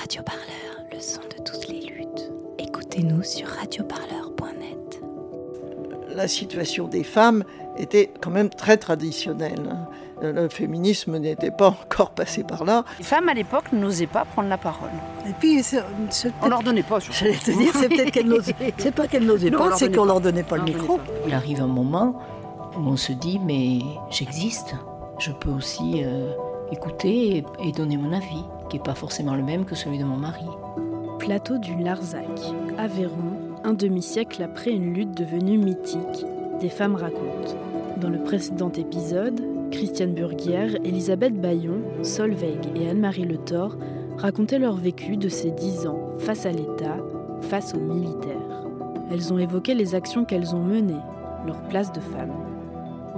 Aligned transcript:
Radio 0.00 0.22
Parleur, 0.22 0.84
le 0.92 1.00
son 1.00 1.20
de 1.22 1.42
toutes 1.44 1.68
les 1.68 1.80
luttes. 1.80 2.30
Écoutez-nous 2.58 3.22
sur 3.22 3.46
radioparleur.net. 3.48 5.00
La 6.14 6.28
situation 6.28 6.88
des 6.88 7.04
femmes 7.04 7.44
était 7.76 8.10
quand 8.20 8.30
même 8.30 8.48
très 8.50 8.76
traditionnelle. 8.76 9.76
Le 10.22 10.48
féminisme 10.48 11.16
n'était 11.18 11.50
pas 11.50 11.68
encore 11.68 12.10
passé 12.10 12.44
par 12.44 12.64
là. 12.64 12.84
Les 12.98 13.04
femmes 13.04 13.28
à 13.28 13.34
l'époque 13.34 13.72
n'osaient 13.72 14.06
pas 14.06 14.24
prendre 14.26 14.48
la 14.48 14.58
parole. 14.58 14.90
Et 15.26 15.32
puis, 15.38 15.62
c'est- 15.62 15.82
c'est 16.10 16.30
On 16.42 16.48
leur 16.48 16.62
donnait 16.62 16.82
pas. 16.82 16.98
J'allais 16.98 17.32
te 17.36 17.50
dire, 17.50 17.72
c'est 17.74 17.88
peut-être 17.88 18.10
qu'elles 18.10 18.26
n'osaient 18.28 18.54
C'est 18.76 18.94
pas 18.94 19.06
qu'elles 19.08 19.24
n'osaient 19.24 19.50
pas, 19.50 19.76
c'est 19.76 19.94
qu'on 19.94 20.04
leur 20.04 20.20
donnait 20.20 20.42
pas 20.42 20.56
le 20.58 20.64
micro. 20.64 20.98
pas. 20.98 21.04
Il 21.26 21.32
arrive 21.32 21.60
un 21.62 21.66
moment 21.66 22.20
où 22.76 22.80
on 22.80 22.96
se 22.96 23.12
dit 23.12 23.38
mais 23.42 23.78
j'existe, 24.10 24.74
je 25.18 25.32
peux 25.32 25.50
aussi 25.50 26.02
euh, 26.04 26.32
écouter 26.70 27.38
et, 27.38 27.44
et 27.68 27.72
donner 27.72 27.96
mon 27.96 28.12
avis, 28.12 28.44
qui 28.70 28.76
n'est 28.76 28.82
pas 28.82 28.94
forcément 28.94 29.34
le 29.34 29.42
même 29.42 29.64
que 29.64 29.74
celui 29.74 29.98
de 29.98 30.04
mon 30.04 30.16
mari. 30.16 30.46
Plateau 31.18 31.58
du 31.58 31.76
Larzac, 31.76 32.24
Aveyron, 32.78 33.58
un 33.64 33.74
demi-siècle 33.74 34.42
après 34.42 34.70
une 34.70 34.94
lutte 34.94 35.14
devenue 35.14 35.58
mythique. 35.58 36.24
Des 36.60 36.70
femmes 36.70 36.94
racontent. 36.94 37.54
Dans 38.00 38.08
le 38.08 38.22
précédent 38.22 38.72
épisode, 38.72 39.42
Christiane 39.70 40.14
Burguière, 40.14 40.76
Elisabeth 40.84 41.38
Bayon, 41.38 41.82
Solveig 42.02 42.60
et 42.74 42.88
Anne-Marie 42.88 43.24
Le 43.24 43.36
Thor 43.36 43.76
racontaient 44.16 44.58
leur 44.58 44.76
vécu 44.76 45.16
de 45.16 45.28
ces 45.28 45.50
dix 45.50 45.86
ans 45.86 46.10
face 46.18 46.46
à 46.46 46.52
l'État, 46.52 46.96
face 47.42 47.74
aux 47.74 47.80
militaires. 47.80 48.64
Elles 49.10 49.32
ont 49.32 49.38
évoqué 49.38 49.74
les 49.74 49.94
actions 49.94 50.24
qu'elles 50.24 50.54
ont 50.54 50.62
menées, 50.62 50.94
leur 51.46 51.60
place 51.68 51.92
de 51.92 52.00
femme. 52.00 52.49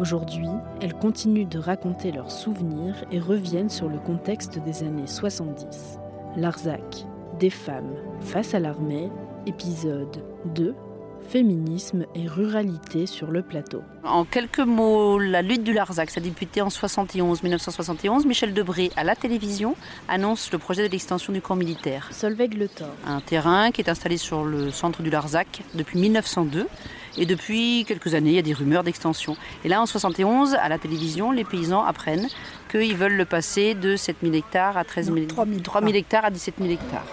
Aujourd'hui, 0.03 0.49
elles 0.81 0.95
continuent 0.95 1.47
de 1.47 1.61
raconter 1.61 2.11
leurs 2.11 2.33
souvenirs 2.33 2.97
et 3.13 3.21
reviennent 3.21 3.71
sur 3.71 3.89
le 3.89 4.01
contexte 4.01 4.59
des 4.59 4.83
années 4.83 5.07
70. 5.07 6.01
Larzac, 6.37 7.07
des 7.39 7.51
femmes 7.51 7.95
face 8.21 8.53
à 8.53 8.59
l'armée, 8.59 9.13
épisode 9.47 10.25
2, 10.57 10.75
féminisme 11.29 12.05
et 12.17 12.27
ruralité 12.27 13.07
sur 13.07 13.31
le 13.31 13.43
plateau. 13.43 13.83
En 14.03 14.25
quelques 14.25 14.59
mots, 14.59 15.21
la 15.21 15.41
lutte 15.41 15.63
du 15.63 15.73
Larzac, 15.73 16.11
ça 16.11 16.19
a 16.19 16.25
débuté 16.25 16.63
en 16.63 16.71
71, 16.71 17.45
1971. 17.45 18.27
Michel 18.27 18.55
Debré, 18.55 18.91
à 18.97 19.05
la 19.05 19.15
télévision, 19.15 19.77
annonce 20.09 20.51
le 20.51 20.59
projet 20.59 20.85
de 20.85 20.91
l'extension 20.91 21.33
du 21.33 21.41
camp 21.41 21.55
militaire. 21.55 22.09
Solveig 22.11 22.57
Le 22.57 22.67
Thor, 22.67 22.89
Un 23.07 23.21
terrain 23.21 23.71
qui 23.71 23.81
est 23.81 23.89
installé 23.89 24.17
sur 24.17 24.43
le 24.43 24.73
centre 24.73 25.01
du 25.01 25.11
Larzac 25.11 25.63
depuis 25.75 26.01
1902. 26.01 26.67
Et 27.19 27.27
depuis 27.27 27.85
quelques 27.87 28.15
années, 28.15 28.31
il 28.31 28.37
y 28.37 28.39
a 28.39 28.43
des 28.43 28.55
rumeurs 28.55 28.85
d'extension. 28.85 29.37
Et 29.65 29.69
là, 29.69 29.83
en 29.83 29.87
71, 29.87 30.55
à 30.55 30.69
la 30.69 30.79
télévision, 30.79 31.31
les 31.31 31.45
paysans 31.45 31.85
apprennent 31.85 32.29
qu'ils 32.71 32.97
veulent 32.97 33.17
le 33.17 33.27
passer 33.27 33.75
de 33.75 33.97
7000 33.97 34.35
hectares 34.35 34.77
à 34.77 34.85
13 34.85 35.07
000 35.07 35.19
Non, 35.19 35.27
3 35.27 35.47
000 35.47 35.61
3000 35.61 35.97
hectares 35.97 36.25
à 36.25 36.31
17 36.31 36.55
000 36.59 36.71
hectares. 36.71 37.07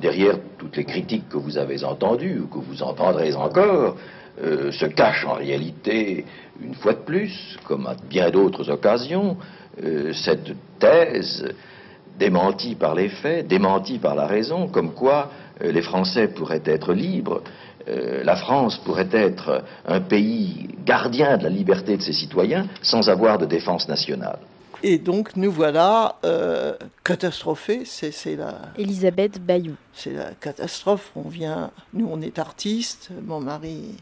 derrière 0.00 0.38
toutes 0.58 0.76
les 0.76 0.84
critiques 0.84 1.28
que 1.28 1.36
vous 1.36 1.58
avez 1.58 1.84
entendues 1.84 2.40
ou 2.40 2.46
que 2.46 2.58
vous 2.58 2.82
entendrez 2.82 3.34
encore, 3.34 3.96
euh, 4.42 4.72
se 4.72 4.86
cache 4.86 5.26
en 5.26 5.34
réalité, 5.34 6.24
une 6.62 6.74
fois 6.74 6.94
de 6.94 7.00
plus, 7.00 7.58
comme 7.64 7.86
à 7.86 7.94
bien 8.08 8.30
d'autres 8.30 8.70
occasions, 8.70 9.36
euh, 9.82 10.12
cette 10.12 10.54
thèse 10.78 11.52
démentie 12.18 12.74
par 12.74 12.94
les 12.94 13.08
faits, 13.08 13.48
démentie 13.48 13.98
par 13.98 14.14
la 14.14 14.26
raison, 14.26 14.68
comme 14.68 14.92
quoi 14.92 15.30
euh, 15.62 15.72
les 15.72 15.82
Français 15.82 16.28
pourraient 16.28 16.62
être 16.64 16.92
libres, 16.94 17.42
euh, 17.88 18.22
la 18.24 18.36
France 18.36 18.78
pourrait 18.84 19.08
être 19.12 19.62
un 19.86 20.00
pays 20.00 20.68
gardien 20.84 21.38
de 21.38 21.44
la 21.44 21.50
liberté 21.50 21.96
de 21.96 22.02
ses 22.02 22.12
citoyens 22.12 22.66
sans 22.82 23.08
avoir 23.08 23.38
de 23.38 23.46
défense 23.46 23.88
nationale. 23.88 24.38
Et 24.82 24.96
donc 24.98 25.36
nous 25.36 25.52
voilà 25.52 26.16
euh, 26.24 26.74
catastrophés, 27.04 27.82
c'est 27.84 28.12
c'est 28.12 28.36
la, 28.36 28.54
Elisabeth 28.78 29.38
Bayon, 29.44 29.76
c'est 29.92 30.14
la 30.14 30.30
catastrophe. 30.40 31.10
On 31.14 31.28
vient, 31.28 31.70
nous 31.92 32.08
on 32.10 32.22
est 32.22 32.38
artistes, 32.38 33.10
mon 33.26 33.40
mari 33.40 33.96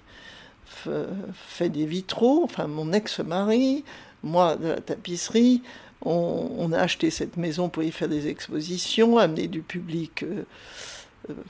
f- 0.87 0.91
fait 1.35 1.69
des 1.69 1.85
vitraux, 1.85 2.43
enfin 2.45 2.69
mon 2.69 2.93
ex-mari, 2.93 3.85
moi 4.23 4.57
de 4.57 4.69
la 4.69 4.81
tapisserie. 4.81 5.63
On, 6.01 6.51
on 6.59 6.71
a 6.71 6.79
acheté 6.79 7.11
cette 7.11 7.37
maison 7.37 7.69
pour 7.69 7.83
y 7.83 7.91
faire 7.91 8.09
des 8.09 8.29
expositions, 8.29 9.19
amener 9.19 9.49
du 9.49 9.63
public 9.63 10.23
euh, 10.23 10.45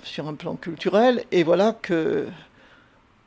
sur 0.02 0.26
un 0.28 0.34
plan 0.34 0.56
culturel, 0.56 1.24
et 1.32 1.42
voilà 1.44 1.72
que 1.72 2.26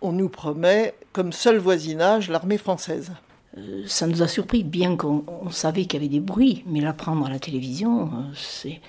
on 0.02 0.12
nous 0.12 0.29
promet 0.29 0.94
comme 1.13 1.31
seul 1.31 1.57
voisinage 1.57 2.29
l'armée 2.29 2.57
française. 2.57 3.12
Euh, 3.57 3.84
ça 3.85 4.07
nous 4.07 4.22
a 4.24 4.28
surpris, 4.28 4.63
bien 4.63 4.96
qu'on 4.97 5.24
on 5.28 5.50
savait 5.51 5.85
qu'il 5.85 6.01
y 6.01 6.03
avait 6.06 6.09
des 6.12 6.19
bruits, 6.19 6.63
mais 6.66 6.80
l'apprendre 6.81 7.25
à 7.25 7.30
la 7.30 7.38
télévision, 7.40 8.06
euh, 8.06 8.07
c'est, 8.34 8.80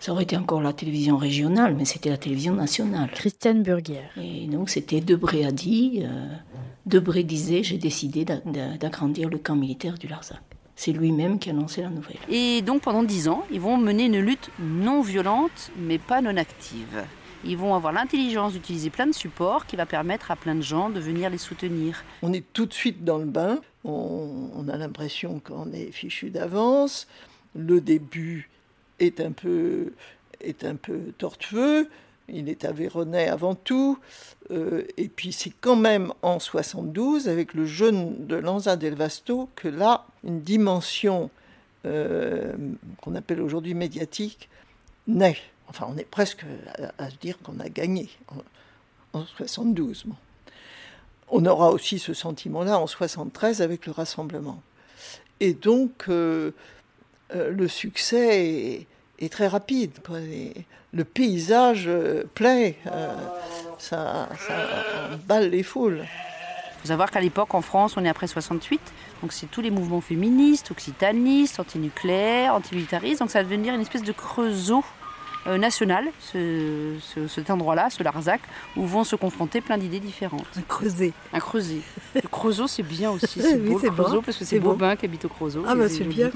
ça 0.00 0.12
aurait 0.12 0.22
été 0.24 0.36
encore 0.36 0.60
la 0.62 0.72
télévision 0.72 1.16
régionale, 1.16 1.74
mais 1.76 1.84
c'était 1.84 2.10
la 2.10 2.16
télévision 2.16 2.54
nationale. 2.54 3.10
Christiane 3.12 3.62
Burguière, 3.62 4.10
Et 4.16 4.46
donc 4.46 4.68
c'était 4.70 5.00
Debré 5.00 5.44
a 5.44 5.52
dit, 5.52 6.00
euh, 6.04 6.26
Debré 6.86 7.22
disait, 7.22 7.62
j'ai 7.62 7.78
décidé 7.78 8.24
d'a- 8.24 8.40
d'a- 8.46 8.76
d'agrandir 8.78 9.28
le 9.28 9.38
camp 9.38 9.56
militaire 9.56 9.98
du 9.98 10.08
Larzac. 10.08 10.40
C'est 10.78 10.92
lui-même 10.92 11.40
qui 11.40 11.50
a 11.50 11.52
annoncé 11.52 11.82
la 11.82 11.88
nouvelle. 11.88 12.18
Et 12.28 12.62
donc 12.62 12.82
pendant 12.82 13.02
10 13.02 13.26
ans, 13.26 13.44
ils 13.50 13.60
vont 13.60 13.76
mener 13.76 14.04
une 14.04 14.20
lutte 14.20 14.48
non 14.60 15.02
violente, 15.02 15.72
mais 15.76 15.98
pas 15.98 16.20
non 16.20 16.36
active. 16.36 17.02
Ils 17.44 17.56
vont 17.56 17.74
avoir 17.74 17.92
l'intelligence 17.92 18.52
d'utiliser 18.52 18.88
plein 18.88 19.08
de 19.08 19.12
supports 19.12 19.66
qui 19.66 19.74
va 19.74 19.86
permettre 19.86 20.30
à 20.30 20.36
plein 20.36 20.54
de 20.54 20.60
gens 20.60 20.88
de 20.88 21.00
venir 21.00 21.30
les 21.30 21.38
soutenir. 21.38 22.04
On 22.22 22.32
est 22.32 22.44
tout 22.52 22.64
de 22.64 22.72
suite 22.72 23.02
dans 23.02 23.18
le 23.18 23.24
bain, 23.24 23.58
on, 23.82 24.50
on 24.54 24.68
a 24.68 24.76
l'impression 24.76 25.40
qu'on 25.40 25.72
est 25.72 25.90
fichu 25.90 26.30
d'avance, 26.30 27.08
le 27.56 27.80
début 27.80 28.48
est 29.00 29.20
un 29.20 29.32
peu, 29.32 29.92
est 30.40 30.62
un 30.62 30.76
peu 30.76 31.12
tortueux, 31.18 31.88
il 32.28 32.48
est 32.48 32.64
avéronnais 32.64 33.28
avant 33.28 33.54
tout, 33.54 33.98
euh, 34.50 34.84
et 34.96 35.08
puis 35.08 35.32
c'est 35.32 35.52
quand 35.60 35.76
même 35.76 36.12
en 36.22 36.38
72, 36.38 37.28
avec 37.28 37.54
le 37.54 37.66
jeune 37.66 38.26
de 38.26 38.36
Lanza 38.36 38.76
del 38.76 38.94
Vasto, 38.94 39.48
que 39.56 39.68
là, 39.68 40.06
une 40.24 40.40
dimension 40.40 41.30
euh, 41.86 42.54
qu'on 43.02 43.14
appelle 43.14 43.40
aujourd'hui 43.40 43.74
médiatique 43.74 44.48
naît. 45.06 45.38
Enfin, 45.68 45.86
on 45.88 45.98
est 45.98 46.08
presque 46.08 46.44
à, 46.98 47.10
se 47.10 47.16
dire 47.16 47.38
qu'on 47.42 47.60
a 47.60 47.68
gagné 47.68 48.08
en, 49.12 49.20
en 49.20 49.26
72. 49.26 50.04
bon. 50.06 50.16
On 51.30 51.44
aura 51.44 51.70
aussi 51.70 51.98
ce 51.98 52.14
sentiment-là 52.14 52.78
en 52.78 52.86
73 52.86 53.60
avec 53.60 53.84
le 53.86 53.92
rassemblement. 53.92 54.62
Et 55.40 55.52
donc, 55.52 56.06
euh, 56.08 56.52
le 57.30 57.68
succès 57.68 58.46
est, 58.46 58.86
est 59.18 59.32
très 59.32 59.48
rapide. 59.48 59.92
quoi. 60.04 60.20
Et 60.20 60.52
le 60.92 61.04
paysage 61.04 61.84
euh, 61.86 62.24
plaît, 62.34 62.76
euh, 62.86 63.14
ça, 63.78 64.28
ça 64.38 64.54
emballe 65.14 65.50
les 65.50 65.62
foules. 65.62 66.04
Il 66.04 66.80
faut 66.82 66.88
savoir 66.88 67.10
qu'à 67.10 67.20
l'époque, 67.20 67.54
en 67.54 67.62
France, 67.62 67.96
on 67.96 68.04
est 68.04 68.08
après 68.08 68.28
68, 68.28 68.80
donc 69.20 69.32
c'est 69.32 69.50
tous 69.50 69.60
les 69.60 69.70
mouvements 69.70 70.00
féministes, 70.00 70.70
occitanistes, 70.70 71.58
antinucléaires, 71.58 72.54
antimilitaristes, 72.54 73.18
donc 73.20 73.30
ça 73.30 73.40
va 73.40 73.44
devenir 73.44 73.74
une 73.74 73.80
espèce 73.80 74.04
de 74.04 74.12
creusot 74.12 74.84
national, 75.56 76.04
ce- 76.20 76.96
ce- 77.00 77.26
cet 77.28 77.48
endroit-là, 77.50 77.88
ce 77.90 78.02
Larzac, 78.02 78.40
où 78.76 78.84
vont 78.86 79.04
se 79.04 79.16
confronter 79.16 79.60
plein 79.60 79.78
d'idées 79.78 80.00
différentes. 80.00 80.44
Un 80.58 80.62
creuset. 80.62 81.12
Un 81.32 81.38
creuset. 81.38 81.80
Le 82.14 82.20
creusot, 82.28 82.66
c'est 82.66 82.82
bien 82.82 83.10
aussi, 83.10 83.40
c'est 83.40 83.54
Oui, 83.54 83.70
beau 83.70 83.78
c'est 83.78 83.86
le 83.86 83.92
creusot, 83.92 84.16
bon. 84.16 84.22
parce 84.22 84.36
que 84.36 84.44
C'est. 84.44 84.58
Bobin 84.60 84.96
qui 84.96 85.06
habite 85.06 85.24
au 85.24 85.28
creusot. 85.28 85.64
Ah 85.66 85.74
bah 85.74 85.88
c'est 85.88 86.04
bien. 86.04 86.30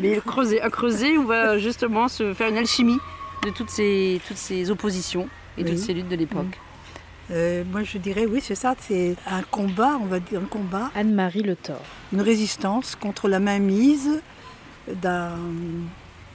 Mais 0.00 0.14
le 0.14 0.20
creuset, 0.20 0.62
un 0.62 0.70
creuset 0.70 1.16
où 1.18 1.26
va 1.26 1.58
justement 1.58 2.08
se 2.08 2.32
faire 2.32 2.48
une 2.48 2.56
alchimie 2.56 2.98
de 3.44 3.50
toutes 3.50 3.70
ces, 3.70 4.20
toutes 4.26 4.38
ces 4.38 4.70
oppositions 4.70 5.28
et 5.58 5.64
Oui. 5.64 5.70
toutes 5.70 5.78
ces 5.80 5.92
luttes 5.92 6.08
de 6.08 6.16
l'époque. 6.16 6.58
Euh, 7.30 7.64
moi 7.72 7.82
je 7.84 7.96
dirais 7.96 8.26
oui 8.26 8.42
c'est 8.42 8.54
ça, 8.54 8.74
c'est 8.78 9.16
un 9.26 9.40
combat, 9.42 9.98
on 10.02 10.04
va 10.04 10.20
dire 10.20 10.40
un 10.42 10.44
combat, 10.46 10.90
Anne-Marie 10.94 11.40
Le 11.42 11.56
Thor, 11.56 11.80
une 12.12 12.20
résistance 12.20 12.96
contre 12.96 13.28
la 13.28 13.38
mainmise 13.38 14.20
d'un 14.88 15.30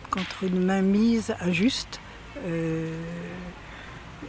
contre 0.10 0.44
une 0.46 0.66
mainmise 0.66 1.36
injuste, 1.42 2.00
euh, 2.46 3.02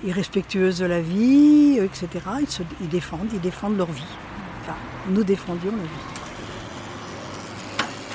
irrespectueuse 0.04 0.78
de 0.78 0.86
la 0.86 1.00
vie, 1.00 1.78
etc. 1.78 2.08
Ils, 2.40 2.50
se, 2.50 2.62
défendent, 2.90 3.28
ils 3.32 3.40
défendent 3.40 3.76
leur 3.76 3.90
vie. 3.90 4.02
Enfin, 4.62 4.76
nous 5.08 5.24
défendions 5.24 5.72
la 5.72 5.82
vie. 5.82 6.20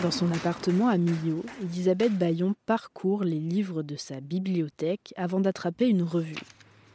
Dans 0.02 0.12
son 0.12 0.32
appartement 0.32 0.90
à 0.90 0.98
Millau, 0.98 1.44
Elisabeth 1.62 2.18
Bayon 2.18 2.54
parcourt 2.66 3.24
les 3.24 3.40
livres 3.40 3.82
de 3.82 3.96
sa 3.96 4.20
bibliothèque 4.20 5.14
avant 5.16 5.40
d'attraper 5.40 5.88
une 5.88 6.04
revue. 6.04 6.36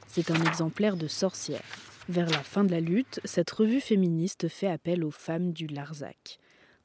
C'est 0.07 0.31
un 0.31 0.43
exemplaire 0.45 0.97
de 0.97 1.09
Sorcière. 1.09 1.63
Vers 2.09 2.29
la 2.29 2.43
fin 2.43 2.65
de 2.65 2.73
la 2.73 2.81
lutte, 2.81 3.21
cette 3.25 3.51
revue 3.51 3.81
féministe 3.81 4.49
fait 4.49 4.67
appel 4.67 5.05
aux 5.05 5.11
femmes 5.11 5.53
du 5.53 5.67
Larzac. 5.67 6.39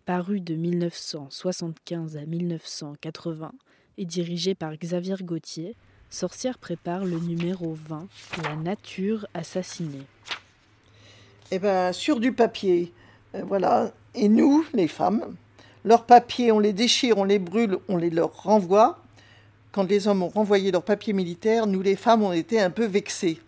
Parue 0.06 0.40
de 0.40 0.56
1975 0.56 2.18
à 2.18 2.26
1980 2.26 3.52
et 3.98 4.06
dirigée 4.06 4.56
par 4.56 4.76
Xavier 4.78 5.16
Gauthier, 5.22 5.76
Sorcière 6.10 6.58
prépare 6.58 7.06
le 7.06 7.20
numéro 7.20 7.78
20, 7.88 8.08
La 8.44 8.56
nature 8.56 9.28
assassinée. 9.34 10.06
Eh 11.52 11.60
ben, 11.60 11.94
sur 11.94 12.20
du 12.20 12.32
papier, 12.32 12.94
euh, 13.36 13.44
voilà. 13.46 13.92
Et 14.14 14.30
nous, 14.30 14.66
les 14.74 14.88
femmes, 14.88 15.36
leurs 15.84 16.06
papiers, 16.06 16.52
on 16.52 16.60
les 16.60 16.74
déchire, 16.74 17.18
on 17.18 17.24
les 17.24 17.40
brûle, 17.40 17.78
on 17.90 17.98
les 17.98 18.10
leur 18.10 18.44
renvoie 18.44 19.02
quand 19.76 19.84
les 19.84 20.08
hommes 20.08 20.24
ont 20.24 20.30
renvoyé 20.30 20.72
leurs 20.72 20.86
papiers 20.86 21.12
militaires, 21.12 21.68
nous 21.68 21.82
les 21.82 21.98
femmes 21.98 22.24
ont 22.24 22.32
été 22.32 22.62
un 22.62 22.70
peu 22.70 22.86
vexées. 22.86 23.42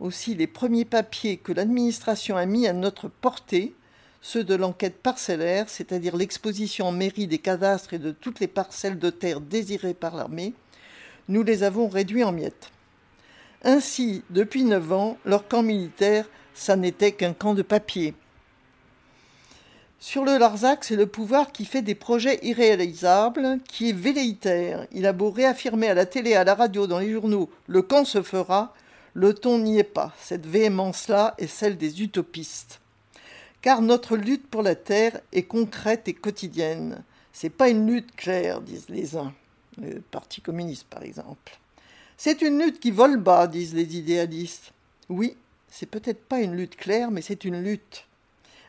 Aussi, 0.00 0.34
les 0.34 0.46
premiers 0.46 0.84
papiers 0.84 1.38
que 1.38 1.50
l'administration 1.50 2.36
a 2.36 2.44
mis 2.44 2.68
à 2.68 2.74
notre 2.74 3.08
portée, 3.08 3.72
ceux 4.20 4.44
de 4.44 4.54
l'enquête 4.54 5.00
parcellaire, 5.02 5.70
c'est-à-dire 5.70 6.14
l'exposition 6.14 6.88
en 6.88 6.92
mairie 6.92 7.26
des 7.26 7.38
cadastres 7.38 7.94
et 7.94 7.98
de 7.98 8.10
toutes 8.10 8.38
les 8.38 8.48
parcelles 8.48 8.98
de 8.98 9.08
terre 9.08 9.40
désirées 9.40 9.94
par 9.94 10.14
l'armée, 10.14 10.52
nous 11.28 11.42
les 11.42 11.62
avons 11.62 11.88
réduits 11.88 12.24
en 12.24 12.32
miettes. 12.32 12.70
Ainsi, 13.64 14.22
depuis 14.30 14.64
neuf 14.64 14.92
ans, 14.92 15.18
leur 15.24 15.46
camp 15.46 15.62
militaire, 15.62 16.26
ça 16.54 16.76
n'était 16.76 17.12
qu'un 17.12 17.32
camp 17.32 17.54
de 17.54 17.62
papier. 17.62 18.14
Sur 20.00 20.24
le 20.24 20.36
Larzac, 20.36 20.82
c'est 20.82 20.96
le 20.96 21.06
pouvoir 21.06 21.52
qui 21.52 21.64
fait 21.64 21.80
des 21.80 21.94
projets 21.94 22.40
irréalisables, 22.42 23.60
qui 23.68 23.90
est 23.90 23.96
velléitaire. 23.96 24.88
Il 24.90 25.06
a 25.06 25.12
beau 25.12 25.30
réaffirmer 25.30 25.86
à 25.86 25.94
la 25.94 26.06
télé, 26.06 26.34
à 26.34 26.42
la 26.42 26.56
radio, 26.56 26.88
dans 26.88 26.98
les 26.98 27.12
journaux, 27.12 27.48
le 27.68 27.82
camp 27.82 28.04
se 28.04 28.20
fera, 28.20 28.74
le 29.14 29.32
ton 29.32 29.58
n'y 29.58 29.78
est 29.78 29.84
pas. 29.84 30.12
Cette 30.18 30.44
véhémence-là 30.44 31.34
est 31.38 31.46
celle 31.46 31.76
des 31.76 32.02
utopistes. 32.02 32.80
Car 33.60 33.80
notre 33.80 34.16
lutte 34.16 34.48
pour 34.48 34.62
la 34.62 34.74
terre 34.74 35.20
est 35.32 35.44
concrète 35.44 36.08
et 36.08 36.14
quotidienne. 36.14 37.04
C'est 37.32 37.48
pas 37.48 37.68
une 37.68 37.86
lutte 37.86 38.16
claire, 38.16 38.60
disent 38.60 38.88
les 38.88 39.16
uns, 39.16 39.32
le 39.80 40.00
Parti 40.00 40.40
communiste 40.40 40.84
par 40.84 41.02
exemple. 41.02 41.58
C'est 42.16 42.42
une 42.42 42.58
lutte 42.58 42.80
qui 42.80 42.90
vole 42.90 43.16
bas, 43.16 43.46
disent 43.46 43.74
les 43.74 43.96
idéalistes. 43.96 44.72
Oui, 45.08 45.36
c'est 45.68 45.86
peut-être 45.86 46.24
pas 46.24 46.40
une 46.40 46.54
lutte 46.54 46.76
claire, 46.76 47.10
mais 47.10 47.22
c'est 47.22 47.44
une 47.44 47.62
lutte. 47.62 48.06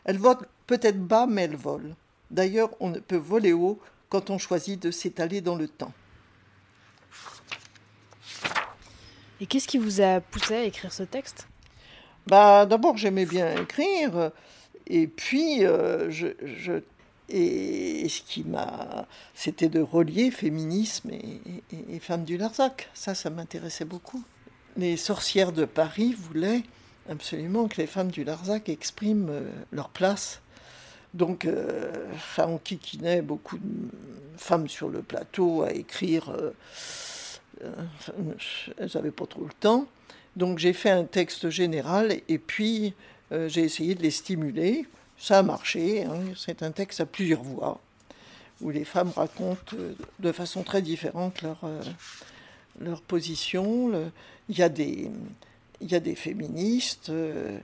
Elle 0.04 0.18
vole 0.18 0.38
peut-être 0.66 1.00
bas, 1.00 1.26
mais 1.26 1.42
elle 1.42 1.56
vole. 1.56 1.94
D'ailleurs, 2.30 2.70
on 2.80 2.88
ne 2.88 2.98
peut 2.98 3.16
voler 3.16 3.52
haut 3.52 3.78
quand 4.08 4.30
on 4.30 4.38
choisit 4.38 4.80
de 4.80 4.90
s'étaler 4.90 5.40
dans 5.40 5.56
le 5.56 5.68
temps. 5.68 5.92
Et 9.40 9.46
qu'est-ce 9.46 9.68
qui 9.68 9.78
vous 9.78 10.00
a 10.00 10.20
poussé 10.20 10.54
à 10.54 10.64
écrire 10.64 10.92
ce 10.92 11.02
texte? 11.02 11.46
Bah, 12.26 12.64
d'abord, 12.66 12.96
j'aimais 12.96 13.26
bien 13.26 13.54
écrire, 13.60 14.30
et 14.86 15.06
puis 15.06 15.66
euh, 15.66 16.10
je, 16.10 16.28
je, 16.42 16.80
et 17.28 18.08
ce 18.08 18.20
qui 18.22 18.44
m'a, 18.44 19.06
c'était 19.34 19.68
de 19.68 19.80
relier 19.80 20.30
féminisme 20.30 21.10
et, 21.10 21.98
femmes 22.00 22.24
du 22.24 22.36
Larzac. 22.36 22.90
Ça, 22.94 23.14
ça 23.14 23.30
m'intéressait 23.30 23.84
beaucoup. 23.84 24.22
Les 24.76 24.96
sorcières 24.96 25.52
de 25.52 25.64
Paris 25.64 26.14
voulaient 26.16 26.62
absolument 27.08 27.68
que 27.68 27.80
les 27.80 27.86
femmes 27.86 28.10
du 28.10 28.24
Larzac 28.24 28.68
expriment 28.68 29.30
euh, 29.30 29.50
leur 29.72 29.88
place. 29.88 30.40
Donc, 31.14 31.44
euh, 31.44 31.92
ça 32.34 32.48
enquiquinait 32.48 33.22
beaucoup 33.22 33.56
de 33.56 33.88
femmes 34.36 34.68
sur 34.68 34.88
le 34.88 35.00
plateau 35.00 35.62
à 35.62 35.72
écrire. 35.72 36.30
Euh, 36.30 36.50
elles 38.78 38.90
n'avaient 38.94 39.12
pas 39.12 39.26
trop 39.26 39.44
le 39.44 39.52
temps. 39.60 39.86
Donc, 40.36 40.58
j'ai 40.58 40.72
fait 40.72 40.90
un 40.90 41.04
texte 41.04 41.50
général 41.50 42.20
et 42.28 42.38
puis 42.38 42.94
euh, 43.32 43.48
j'ai 43.48 43.62
essayé 43.62 43.94
de 43.94 44.02
les 44.02 44.10
stimuler. 44.10 44.86
Ça 45.24 45.38
a 45.38 45.42
marché. 45.42 46.04
Hein. 46.04 46.34
C'est 46.36 46.62
un 46.62 46.70
texte 46.70 47.00
à 47.00 47.06
plusieurs 47.06 47.42
voix 47.42 47.80
où 48.60 48.68
les 48.68 48.84
femmes 48.84 49.10
racontent 49.16 49.74
euh, 49.74 49.94
de 50.18 50.32
façon 50.32 50.62
très 50.62 50.82
différente 50.82 51.40
leur, 51.40 51.64
euh, 51.64 51.80
leur 52.78 53.00
position. 53.00 53.90
Il, 54.50 54.58
y 54.58 54.62
a 54.62 54.68
des, 54.68 55.10
il 55.80 55.90
y 55.90 55.94
a 55.94 56.00
des 56.00 56.14
féministes 56.14 57.08
euh, 57.08 57.58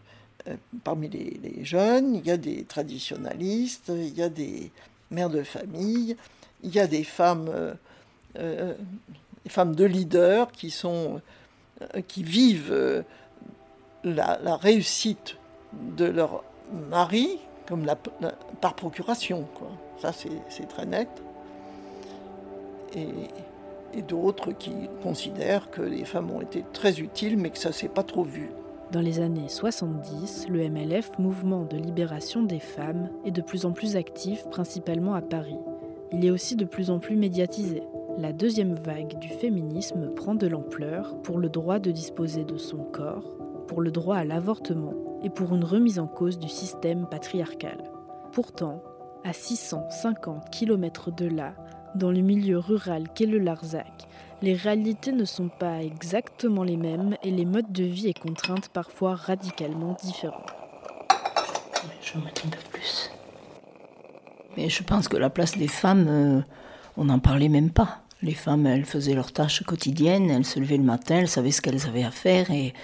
parmi 0.85 1.11
les, 1.11 1.63
jeunes, 1.63 2.15
il 2.15 2.27
y 2.27 2.31
a 2.31 2.39
des 2.39 2.65
traditionalistes, 2.65 3.93
il 3.95 4.17
y 4.17 4.23
a 4.23 4.31
des 4.31 4.71
mères 5.11 5.29
de 5.29 5.43
famille, 5.43 6.17
il 6.63 6.75
y 6.75 6.81
a 6.81 6.87
des 6.87 7.05
femmes, 7.05 7.77
femmes 9.49 9.75
de 9.75 9.85
leaders 9.85 10.51
qui, 10.53 10.71
sont, 10.71 11.21
qui 12.09 12.23
vivent 12.23 13.05
la, 14.03 14.39
la 14.43 14.57
réussite 14.57 15.37
de 15.75 16.07
leur 16.07 16.43
mari 16.89 17.39
comme 17.71 17.87
par 18.61 18.75
procuration. 18.75 19.47
Quoi. 19.55 19.69
Ça, 19.99 20.13
c'est 20.13 20.69
très 20.69 20.85
net. 20.85 21.09
Et, 22.95 23.07
et 23.95 24.03
d'autres 24.03 24.51
qui 24.53 24.73
considèrent 25.03 25.71
que 25.71 25.81
les 25.81 26.05
femmes 26.05 26.31
ont 26.33 26.41
été 26.41 26.65
très 26.73 27.01
utiles, 27.01 27.39
mais 27.39 27.51
que 27.51 27.59
ça 27.59 27.73
s'est 27.73 27.89
pas 27.89 28.03
trop 28.03 28.25
vu. 28.25 28.51
Dans 28.93 29.01
les 29.01 29.21
années 29.21 29.49
70, 29.49 30.49
le 30.49 30.69
MLF, 30.69 31.13
mouvement 31.21 31.65
de 31.65 31.77
libération 31.77 32.43
des 32.43 32.59
femmes, 32.59 33.09
est 33.25 33.31
de 33.31 33.41
plus 33.41 33.65
en 33.65 33.71
plus 33.71 33.95
actif, 33.95 34.45
principalement 34.51 35.15
à 35.15 35.23
Paris. 35.23 35.59
Il 36.13 36.25
est 36.25 36.31
aussi 36.31 36.57
de 36.57 36.65
plus 36.65 36.91
en 36.91 36.99
plus 36.99 37.15
médiatisé. 37.15 37.85
La 38.19 38.33
deuxième 38.33 38.75
vague 38.75 39.17
du 39.21 39.29
féminisme 39.29 40.13
prend 40.17 40.35
de 40.35 40.49
l'ampleur 40.49 41.15
pour 41.23 41.39
le 41.39 41.49
droit 41.49 41.79
de 41.79 41.93
disposer 41.93 42.45
de 42.45 42.59
son 42.59 42.79
corps, 42.79 43.37
pour 43.69 43.81
le 43.81 43.93
droit 43.93 44.17
à 44.17 44.25
l'avortement 44.25 44.95
et 45.23 45.31
pour 45.31 45.55
une 45.55 45.65
remise 45.65 45.99
en 45.99 46.07
cause 46.07 46.39
du 46.39 46.49
système 46.49 47.07
patriarcal. 47.07 47.91
Pourtant, 48.33 48.83
à 49.25 49.33
650 49.33 50.51
km 50.51 51.11
de 51.11 51.27
là, 51.27 51.55
dans 51.95 52.11
le 52.11 52.21
milieu 52.21 52.59
rural 52.59 53.09
qu'est 53.15 53.27
le 53.27 53.39
Larzac, 53.39 54.09
les 54.43 54.55
réalités 54.55 55.13
ne 55.13 55.25
sont 55.25 55.49
pas 55.49 55.83
exactement 55.83 56.63
les 56.63 56.77
mêmes 56.77 57.17
et 57.23 57.31
les 57.31 57.45
modes 57.45 57.73
de 57.73 57.85
vie 57.85 58.09
et 58.09 58.15
contraintes 58.15 58.69
parfois 58.71 59.15
radicalement 59.15 59.97
différents. 60.03 60.47
Je 62.01 62.15
vais 62.15 62.25
mettre 62.25 62.47
plus. 62.71 63.11
Mais 64.57 64.69
je 64.69 64.83
pense 64.83 65.09
que 65.09 65.17
la 65.17 65.31
place 65.31 65.57
des 65.57 65.69
femmes, 65.69 66.07
euh, 66.09 66.41
on 66.97 67.05
n'en 67.05 67.19
parlait 67.19 67.49
même 67.49 67.71
pas. 67.71 68.01
Les 68.23 68.35
femmes, 68.35 68.67
elles 68.67 68.85
faisaient 68.85 69.15
leurs 69.15 69.33
tâches 69.33 69.63
quotidiennes, 69.63 70.31
elles 70.31 70.45
se 70.45 70.59
levaient 70.59 70.77
le 70.77 70.83
matin, 70.83 71.17
elles 71.17 71.29
savaient 71.29 71.51
ce 71.51 71.63
qu'elles 71.63 71.87
avaient 71.87 72.05
à 72.05 72.11
faire 72.11 72.51
et 72.51 72.75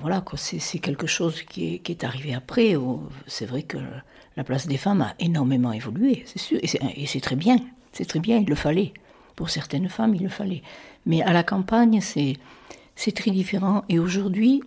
voilà, 0.00 0.24
c'est 0.36 0.78
quelque 0.78 1.06
chose 1.06 1.42
qui 1.42 1.74
est, 1.74 1.78
qui 1.78 1.92
est 1.92 2.04
arrivé 2.04 2.34
après. 2.34 2.74
C'est 3.26 3.46
vrai 3.46 3.62
que 3.62 3.78
la 4.36 4.44
place 4.44 4.66
des 4.66 4.76
femmes 4.76 5.02
a 5.02 5.14
énormément 5.18 5.72
évolué, 5.72 6.24
c'est 6.26 6.38
sûr, 6.38 6.58
et 6.62 7.06
c'est 7.06 7.20
très 7.20 7.36
bien, 7.36 7.58
c'est 7.92 8.04
très 8.04 8.20
bien, 8.20 8.38
il 8.38 8.48
le 8.48 8.54
fallait. 8.54 8.92
Pour 9.34 9.50
certaines 9.50 9.88
femmes, 9.88 10.14
il 10.14 10.22
le 10.22 10.28
fallait. 10.28 10.62
Mais 11.04 11.22
à 11.22 11.32
la 11.32 11.42
campagne, 11.42 12.00
c'est 12.00 13.12
très 13.14 13.30
différent. 13.30 13.84
Et 13.88 13.98
aujourd'hui, 13.98 14.62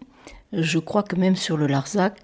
je 0.53 0.79
crois 0.79 1.03
que 1.03 1.15
même 1.15 1.35
sur 1.35 1.57
le 1.57 1.67
Larzac, 1.67 2.19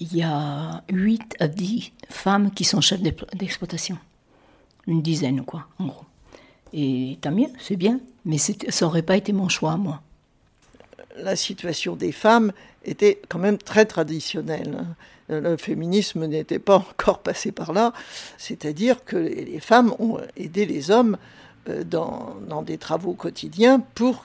il 0.00 0.16
y 0.16 0.22
a 0.22 0.84
8 0.90 1.36
à 1.40 1.48
10 1.48 1.92
femmes 2.08 2.50
qui 2.52 2.64
sont 2.64 2.80
chefs 2.80 3.02
d'exploitation. 3.02 3.98
Une 4.86 5.02
dizaine, 5.02 5.44
quoi, 5.44 5.66
en 5.78 5.86
gros. 5.86 6.04
Et 6.72 7.18
tant 7.20 7.32
mieux, 7.32 7.48
c'est 7.58 7.76
bien, 7.76 8.00
mais 8.24 8.38
ça 8.38 8.54
n'aurait 8.82 9.02
pas 9.02 9.16
été 9.16 9.32
mon 9.32 9.48
choix, 9.48 9.76
moi 9.76 10.02
la 11.22 11.36
situation 11.36 11.96
des 11.96 12.12
femmes 12.12 12.52
était 12.84 13.20
quand 13.28 13.38
même 13.38 13.58
très 13.58 13.86
traditionnelle. 13.86 14.84
Le 15.28 15.56
féminisme 15.56 16.26
n'était 16.26 16.58
pas 16.58 16.76
encore 16.90 17.20
passé 17.20 17.52
par 17.52 17.72
là, 17.72 17.92
c'est-à-dire 18.38 19.04
que 19.04 19.16
les 19.16 19.60
femmes 19.60 19.94
ont 19.98 20.18
aidé 20.36 20.64
les 20.66 20.90
hommes 20.90 21.16
euh, 21.68 21.84
dans, 21.84 22.62
des 22.62 22.78
travaux 22.78 23.14
quotidiens 23.14 23.80
pour 23.94 24.24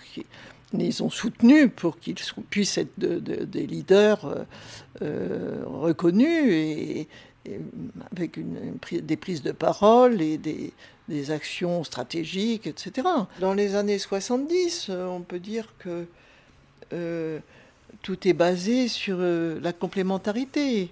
les 0.74 1.02
ont 1.02 1.10
soutenus 1.10 1.70
pour 1.76 2.00
qu'ils 2.00 2.16
puissent 2.50 2.78
être 2.78 2.98
de, 2.98 3.20
de, 3.20 3.46
des 3.46 3.68
leaders 3.68 4.26
euh, 4.26 4.44
euh, 5.02 5.64
reconnus 5.66 6.52
et, 6.52 7.08
avec 8.12 8.40
des 8.92 9.18
prises 9.18 9.44
de 9.44 9.52
parole 9.52 10.22
et 10.22 10.38
des, 10.38 10.74
actions 11.30 11.84
stratégiques, 11.84 12.66
etc. 12.66 13.08
Dans 13.40 13.54
les 13.54 13.76
années 13.76 14.00
70, 14.00 14.90
on 14.90 15.22
peut 15.22 15.40
dire 15.40 15.74
que 15.78 16.08
euh, 16.94 17.40
tout 18.02 18.28
est 18.28 18.34
basé 18.34 18.88
sur 18.88 19.18
euh, 19.20 19.60
la 19.62 19.74
complémentarité. 19.74 20.92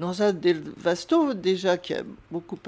Un 0.00 0.32
Del 0.32 0.62
Vasto, 0.78 1.32
déjà, 1.32 1.78
qui 1.78 1.94
a 1.94 2.02
beaucoup 2.30 2.58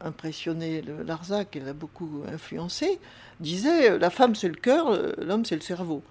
impressionné 0.00 0.82
Larzac 1.06 1.54
et 1.54 1.60
l'a 1.60 1.74
beaucoup 1.74 2.22
influencé, 2.32 2.98
disait 3.40 3.90
euh, 3.90 3.98
la 3.98 4.08
femme 4.08 4.34
c'est 4.34 4.48
le 4.48 4.54
cœur, 4.54 4.98
l'homme 5.18 5.44
c'est 5.44 5.54
le 5.54 5.60
cerveau. 5.60 6.02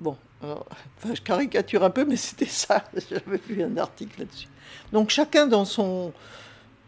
Bon, 0.00 0.16
enfin, 0.42 1.14
je 1.14 1.20
caricature 1.20 1.84
un 1.84 1.90
peu, 1.90 2.04
mais 2.04 2.16
c'était 2.16 2.46
ça. 2.46 2.84
J'avais 3.10 3.36
vu 3.36 3.62
un 3.62 3.76
article 3.76 4.20
là-dessus. 4.20 4.48
Donc 4.92 5.10
chacun 5.10 5.46
dans 5.46 5.64
son, 5.64 6.12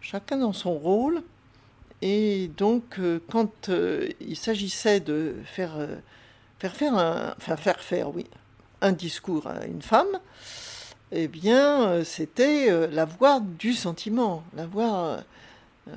chacun 0.00 0.38
dans 0.38 0.52
son 0.52 0.75
rôle. 0.75 1.23
Et 2.02 2.50
donc, 2.56 2.99
quand 3.30 3.70
il 4.20 4.37
s'agissait 4.37 5.00
de 5.00 5.37
faire 5.44 5.76
faire 6.64 6.76
faire 6.76 6.94
un, 6.94 7.35
enfin 7.37 7.56
faire 7.56 7.80
faire, 7.80 8.14
oui, 8.14 8.26
un 8.80 8.92
discours 8.92 9.47
à 9.47 9.66
une 9.66 9.83
femme, 9.83 10.18
eh 11.12 11.28
bien, 11.28 12.02
c'était 12.04 12.88
la 12.88 13.04
voix 13.04 13.40
du 13.40 13.75
sentiment, 13.75 14.42
la 14.56 14.66
voix, 14.66 15.18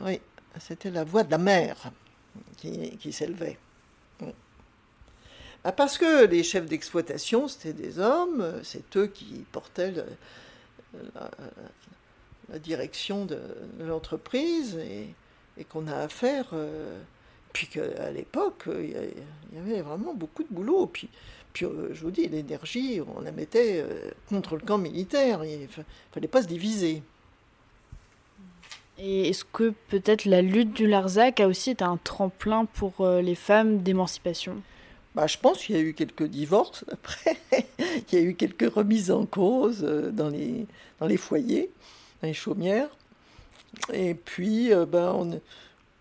oui, 0.03 0.19
c'était 0.59 0.91
la 0.91 1.05
voix 1.05 1.23
de 1.23 1.31
la 1.31 1.37
mère 1.37 1.91
qui, 2.57 2.97
qui 2.97 3.13
s'élevait. 3.13 3.57
Parce 5.75 5.97
que 5.97 6.25
les 6.25 6.43
chefs 6.43 6.65
d'exploitation, 6.65 7.47
c'était 7.47 7.73
des 7.73 7.99
hommes, 7.99 8.59
c'est 8.63 8.97
eux 8.97 9.07
qui 9.07 9.45
portaient 9.51 9.93
la, 12.49 12.59
direction 12.59 13.25
de, 13.25 13.39
l'entreprise 13.79 14.77
et, 14.77 15.13
qu'on 15.69 15.87
a 15.87 15.95
affaire. 15.95 16.47
Euh, 16.51 16.99
Puis 17.53 17.67
qu'à 17.67 18.11
l'époque, 18.11 18.65
il 18.67 18.91
y 18.91 19.59
avait 19.59 19.81
vraiment 19.81 20.13
beaucoup 20.13 20.43
de 20.43 20.49
boulot. 20.51 20.87
Puis, 20.87 21.09
puis 21.53 21.65
je 21.91 22.01
vous 22.01 22.11
dis, 22.11 22.27
l'énergie, 22.27 23.01
on 23.15 23.21
la 23.21 23.31
mettait 23.31 23.83
contre 24.29 24.55
le 24.55 24.61
camp 24.61 24.77
militaire. 24.77 25.43
Il 25.43 25.61
ne 25.61 25.67
fallait 26.11 26.27
pas 26.27 26.43
se 26.43 26.47
diviser. 26.47 27.01
Et 28.99 29.29
est-ce 29.29 29.43
que 29.45 29.73
peut-être 29.89 30.25
la 30.25 30.41
lutte 30.41 30.73
du 30.73 30.87
Larzac 30.87 31.39
a 31.39 31.47
aussi 31.47 31.71
été 31.71 31.83
un 31.83 31.97
tremplin 31.97 32.65
pour 32.65 33.07
les 33.07 33.35
femmes 33.35 33.81
d'émancipation? 33.81 34.61
Bah, 35.17 35.25
je 35.25 35.39
pense 35.39 35.63
qu'il 35.63 35.75
y 35.75 35.79
a 35.79 35.81
eu 35.81 35.95
quelques 35.95 36.27
divorces 36.27 36.85
après. 36.91 37.37
il 37.79 38.19
y 38.19 38.21
a 38.21 38.23
eu 38.23 38.35
quelques 38.35 38.71
remises 38.71 39.09
en 39.09 39.25
cause 39.25 39.83
euh, 39.83 40.11
dans 40.11 40.29
les, 40.29 40.67
dans 40.99 41.07
les 41.07 41.17
foyers, 41.17 41.71
dans 42.21 42.27
les 42.27 42.35
chaumières. 42.35 42.89
Et 43.91 44.13
puis, 44.13 44.71
euh, 44.71 44.85
ben, 44.85 45.11
on... 45.15 45.41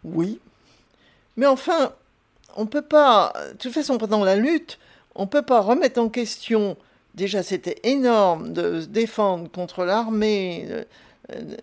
oui. 0.05 0.39
Mais 1.37 1.47
enfin, 1.47 1.93
on 2.57 2.67
peut 2.67 2.83
pas, 2.83 3.33
de 3.53 3.57
toute 3.57 3.73
façon, 3.73 3.99
pendant 3.99 4.25
la 4.25 4.37
lutte, 4.37 4.79
on 5.15 5.27
peut 5.27 5.43
pas 5.43 5.61
remettre 5.61 6.01
en 6.01 6.09
question. 6.09 6.77
Déjà, 7.15 7.43
c'était 7.43 7.81
énorme 7.85 8.53
de 8.53 8.81
se 8.81 8.87
défendre 8.87 9.51
contre 9.51 9.85
l'armée, 9.85 10.69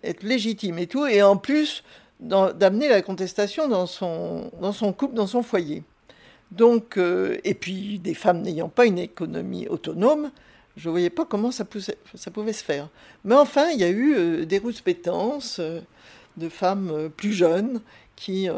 être 0.02 0.22
légitime 0.22 0.78
et 0.78 0.86
tout, 0.86 1.06
et 1.06 1.22
en 1.22 1.36
plus 1.36 1.84
d'amener 2.20 2.88
la 2.88 3.02
contestation 3.02 3.68
dans 3.68 3.86
son, 3.86 4.50
dans 4.60 4.72
son 4.72 4.92
couple, 4.92 5.14
dans 5.14 5.26
son 5.26 5.42
foyer. 5.42 5.82
Donc, 6.50 6.98
euh, 6.98 7.38
et 7.44 7.54
puis 7.54 7.98
des 7.98 8.14
femmes 8.14 8.42
n'ayant 8.42 8.68
pas 8.68 8.86
une 8.86 8.98
économie 8.98 9.66
autonome, 9.68 10.30
je 10.76 10.88
ne 10.88 10.92
voyais 10.92 11.10
pas 11.10 11.24
comment 11.24 11.50
ça, 11.50 11.64
pouvait 11.64 12.52
se 12.52 12.64
faire. 12.64 12.88
Mais 13.24 13.34
enfin, 13.34 13.70
il 13.70 13.80
y 13.80 13.84
a 13.84 13.88
eu 13.88 14.14
euh, 14.14 14.44
des 14.44 14.58
rouspétances 14.58 15.58
euh, 15.60 15.80
de 16.36 16.48
femmes 16.48 17.10
plus 17.16 17.32
jeunes 17.32 17.80
qui 18.16 18.48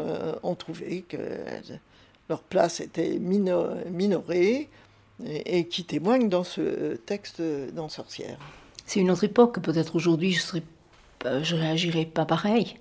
ont 0.43 0.55
trouvé 0.55 1.03
que 1.07 1.17
leur 2.29 2.41
place 2.41 2.79
était 2.79 3.19
minorée 3.19 4.69
et, 5.25 5.67
qui 5.67 5.83
témoignent 5.83 6.29
dans 6.29 6.43
ce 6.43 6.95
texte 6.95 7.41
dans 7.73 7.89
Sorcière. 7.89 8.37
C'est 8.85 8.99
une 8.99 9.11
autre 9.11 9.23
époque. 9.23 9.59
Peut-être 9.59 9.95
aujourd'hui, 9.95 10.33
je 10.33 10.57
ne 10.57 11.43
je 11.43 11.55
réagirais 11.55 12.05
pas 12.05 12.25
pareil. 12.25 12.75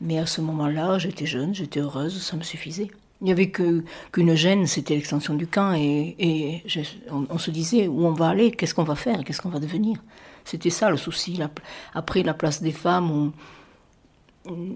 Mais 0.00 0.18
à 0.18 0.26
ce 0.26 0.40
moment-là, 0.40 0.98
j'étais 0.98 1.26
jeune, 1.26 1.54
j'étais 1.54 1.80
heureuse, 1.80 2.20
ça 2.20 2.36
me 2.36 2.42
suffisait. 2.42 2.88
Il 3.20 3.26
n'y 3.26 3.32
avait 3.32 3.50
qu'une 3.50 4.34
gêne, 4.34 4.66
c'était 4.66 4.94
l'extension 4.94 5.34
du 5.34 5.46
camp, 5.46 5.72
et, 5.72 6.62
on, 7.10 7.38
se 7.38 7.50
disait 7.50 7.86
où 7.86 8.04
on 8.04 8.12
va 8.12 8.28
aller, 8.28 8.50
qu'est-ce 8.50 8.74
qu'on 8.74 8.84
va 8.84 8.96
faire, 8.96 9.22
qu'est-ce 9.24 9.40
qu'on 9.40 9.48
va 9.48 9.60
devenir? 9.60 9.98
C'était 10.44 10.70
ça 10.70 10.90
le 10.90 10.96
souci. 10.96 11.40
après, 11.94 12.22
la 12.22 12.34
place 12.34 12.60
des 12.60 12.72
femmes, 12.72 13.32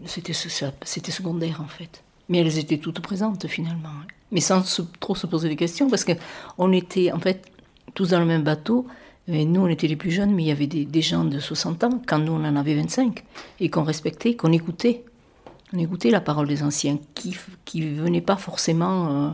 c'était 0.04 0.32
secondaire 0.32 1.60
en 1.60 1.68
fait. 1.68 2.02
Mais 2.28 2.38
elles 2.38 2.58
étaient 2.58 2.78
toutes 2.78 3.00
présentes 3.00 3.46
finalement. 3.46 3.90
Mais 4.30 4.40
sans 4.40 4.62
trop 5.00 5.14
se 5.14 5.26
poser 5.26 5.48
des 5.48 5.56
questions, 5.56 5.88
parce 5.88 6.04
qu'on 6.04 6.72
était 6.72 7.12
en 7.12 7.18
fait 7.18 7.50
tous 7.94 8.10
dans 8.10 8.20
le 8.20 8.26
même 8.26 8.42
bateau. 8.42 8.86
Et 9.30 9.44
nous, 9.44 9.60
on 9.60 9.66
était 9.66 9.88
les 9.88 9.96
plus 9.96 10.10
jeunes, 10.10 10.34
mais 10.34 10.44
il 10.44 10.46
y 10.46 10.50
avait 10.50 10.66
des, 10.66 11.02
gens 11.02 11.24
de 11.24 11.38
60 11.38 11.84
ans, 11.84 12.02
quand 12.06 12.18
nous, 12.18 12.32
on 12.32 12.44
en 12.44 12.56
avait 12.56 12.74
25, 12.74 13.22
et 13.60 13.68
qu'on 13.68 13.82
respectait, 13.82 14.36
qu'on 14.36 14.52
écoutait. 14.52 15.04
On 15.74 15.78
écoutait 15.78 16.10
la 16.10 16.22
parole 16.22 16.48
des 16.48 16.62
anciens 16.62 16.98
qui 17.14 17.36
qui 17.66 17.82
venaient 17.82 18.22
pas 18.22 18.36
forcément 18.36 19.08
euh, 19.08 19.30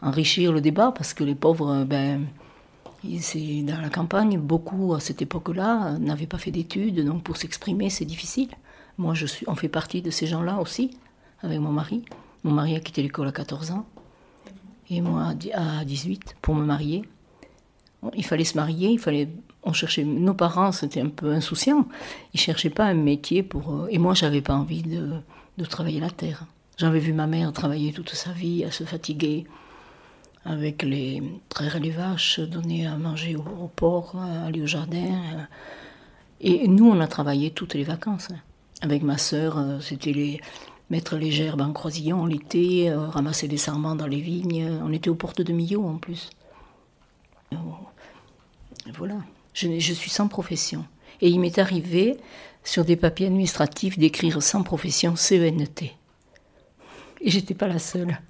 enrichir 0.00 0.50
le 0.50 0.62
débat 0.62 0.92
parce 0.96 1.12
que 1.12 1.24
les 1.24 1.34
pauvres, 1.34 1.70
euh, 1.70 1.84
ben, 1.84 2.24
dans 3.02 3.80
la 3.82 3.90
campagne, 3.90 4.38
beaucoup 4.38 4.94
à 4.94 5.00
cette 5.00 5.20
époque-là 5.20 5.98
n'avaient 5.98 6.26
pas 6.26 6.38
fait 6.38 6.50
d'études, 6.50 7.04
donc 7.04 7.22
pour 7.22 7.36
s'exprimer 7.36 7.90
c'est 7.90 8.06
difficile. 8.06 8.48
Moi, 8.98 9.14
je 9.14 9.26
suis, 9.26 9.44
on 9.48 9.54
fait 9.54 9.68
partie 9.68 10.02
de 10.02 10.10
ces 10.10 10.26
gens-là 10.26 10.60
aussi, 10.60 10.96
avec 11.42 11.58
mon 11.58 11.72
mari. 11.72 12.04
Mon 12.42 12.52
mari 12.52 12.76
a 12.76 12.80
quitté 12.80 13.02
l'école 13.02 13.28
à 13.28 13.32
14 13.32 13.70
ans 13.72 13.86
et 14.90 15.00
moi 15.00 15.32
à 15.54 15.84
18 15.84 16.36
pour 16.42 16.54
me 16.54 16.64
marier. 16.64 17.02
Il 18.14 18.24
fallait 18.24 18.44
se 18.44 18.56
marier, 18.56 18.90
il 18.90 18.98
fallait 18.98 19.28
on 19.64 19.72
cherchait, 19.72 20.04
nos 20.04 20.34
parents, 20.34 20.72
c'était 20.72 21.00
un 21.00 21.08
peu 21.08 21.32
insouciant. 21.32 21.88
Ils 22.34 22.40
cherchaient 22.40 22.70
pas 22.70 22.84
un 22.84 22.94
métier 22.94 23.42
pour. 23.42 23.72
Euh, 23.72 23.86
et 23.90 23.98
moi, 23.98 24.14
j'avais 24.14 24.42
pas 24.42 24.54
envie 24.54 24.82
de, 24.82 25.64
travailler 25.64 26.00
la 26.00 26.10
terre. 26.10 26.44
J'avais 26.76 26.98
vu 26.98 27.12
ma 27.12 27.26
mère 27.26 27.52
travailler 27.52 27.92
toute 27.92 28.10
sa 28.10 28.32
vie, 28.32 28.64
à 28.64 28.70
se 28.70 28.84
fatiguer 28.84 29.44
avec 30.44 30.82
les 30.82 31.22
traire 31.48 31.80
les 31.80 31.90
vaches, 31.90 32.40
donner 32.40 32.86
à 32.86 32.96
manger 32.98 33.36
au, 33.36 33.68
porc, 33.68 34.16
aller 34.46 34.60
au 34.60 34.66
jardin. 34.66 35.46
Et 36.42 36.68
nous, 36.68 36.90
on 36.90 37.00
a 37.00 37.06
travaillé 37.06 37.50
toutes 37.50 37.72
les 37.72 37.84
vacances. 37.84 38.28
Avec 38.84 39.02
ma 39.02 39.16
sœur, 39.16 39.56
c'était 39.80 40.12
les 40.12 40.40
mettre 40.90 41.16
les 41.16 41.30
gerbes 41.30 41.62
en 41.62 41.72
croisillon 41.72 42.26
l'été, 42.26 42.92
ramasser 42.92 43.48
les 43.48 43.56
sarments 43.56 43.94
dans 43.94 44.06
les 44.06 44.20
vignes. 44.20 44.78
On 44.84 44.92
était 44.92 45.08
aux 45.08 45.14
portes 45.14 45.40
de 45.40 45.54
Millau 45.54 45.82
en 45.86 45.96
plus. 45.96 46.28
Voilà. 48.92 49.16
Je, 49.54 49.78
suis 49.78 50.10
sans 50.10 50.28
profession. 50.28 50.84
Et 51.22 51.30
il 51.30 51.40
m'est 51.40 51.58
arrivé 51.58 52.18
sur 52.62 52.84
des 52.84 52.96
papiers 52.96 53.26
administratifs 53.26 53.98
d'écrire 53.98 54.42
sans 54.42 54.62
profession 54.62 55.16
CENT. 55.16 55.94
Et 57.22 57.30
j'étais 57.30 57.54
pas 57.54 57.68
la 57.68 57.78
seule. 57.78 58.20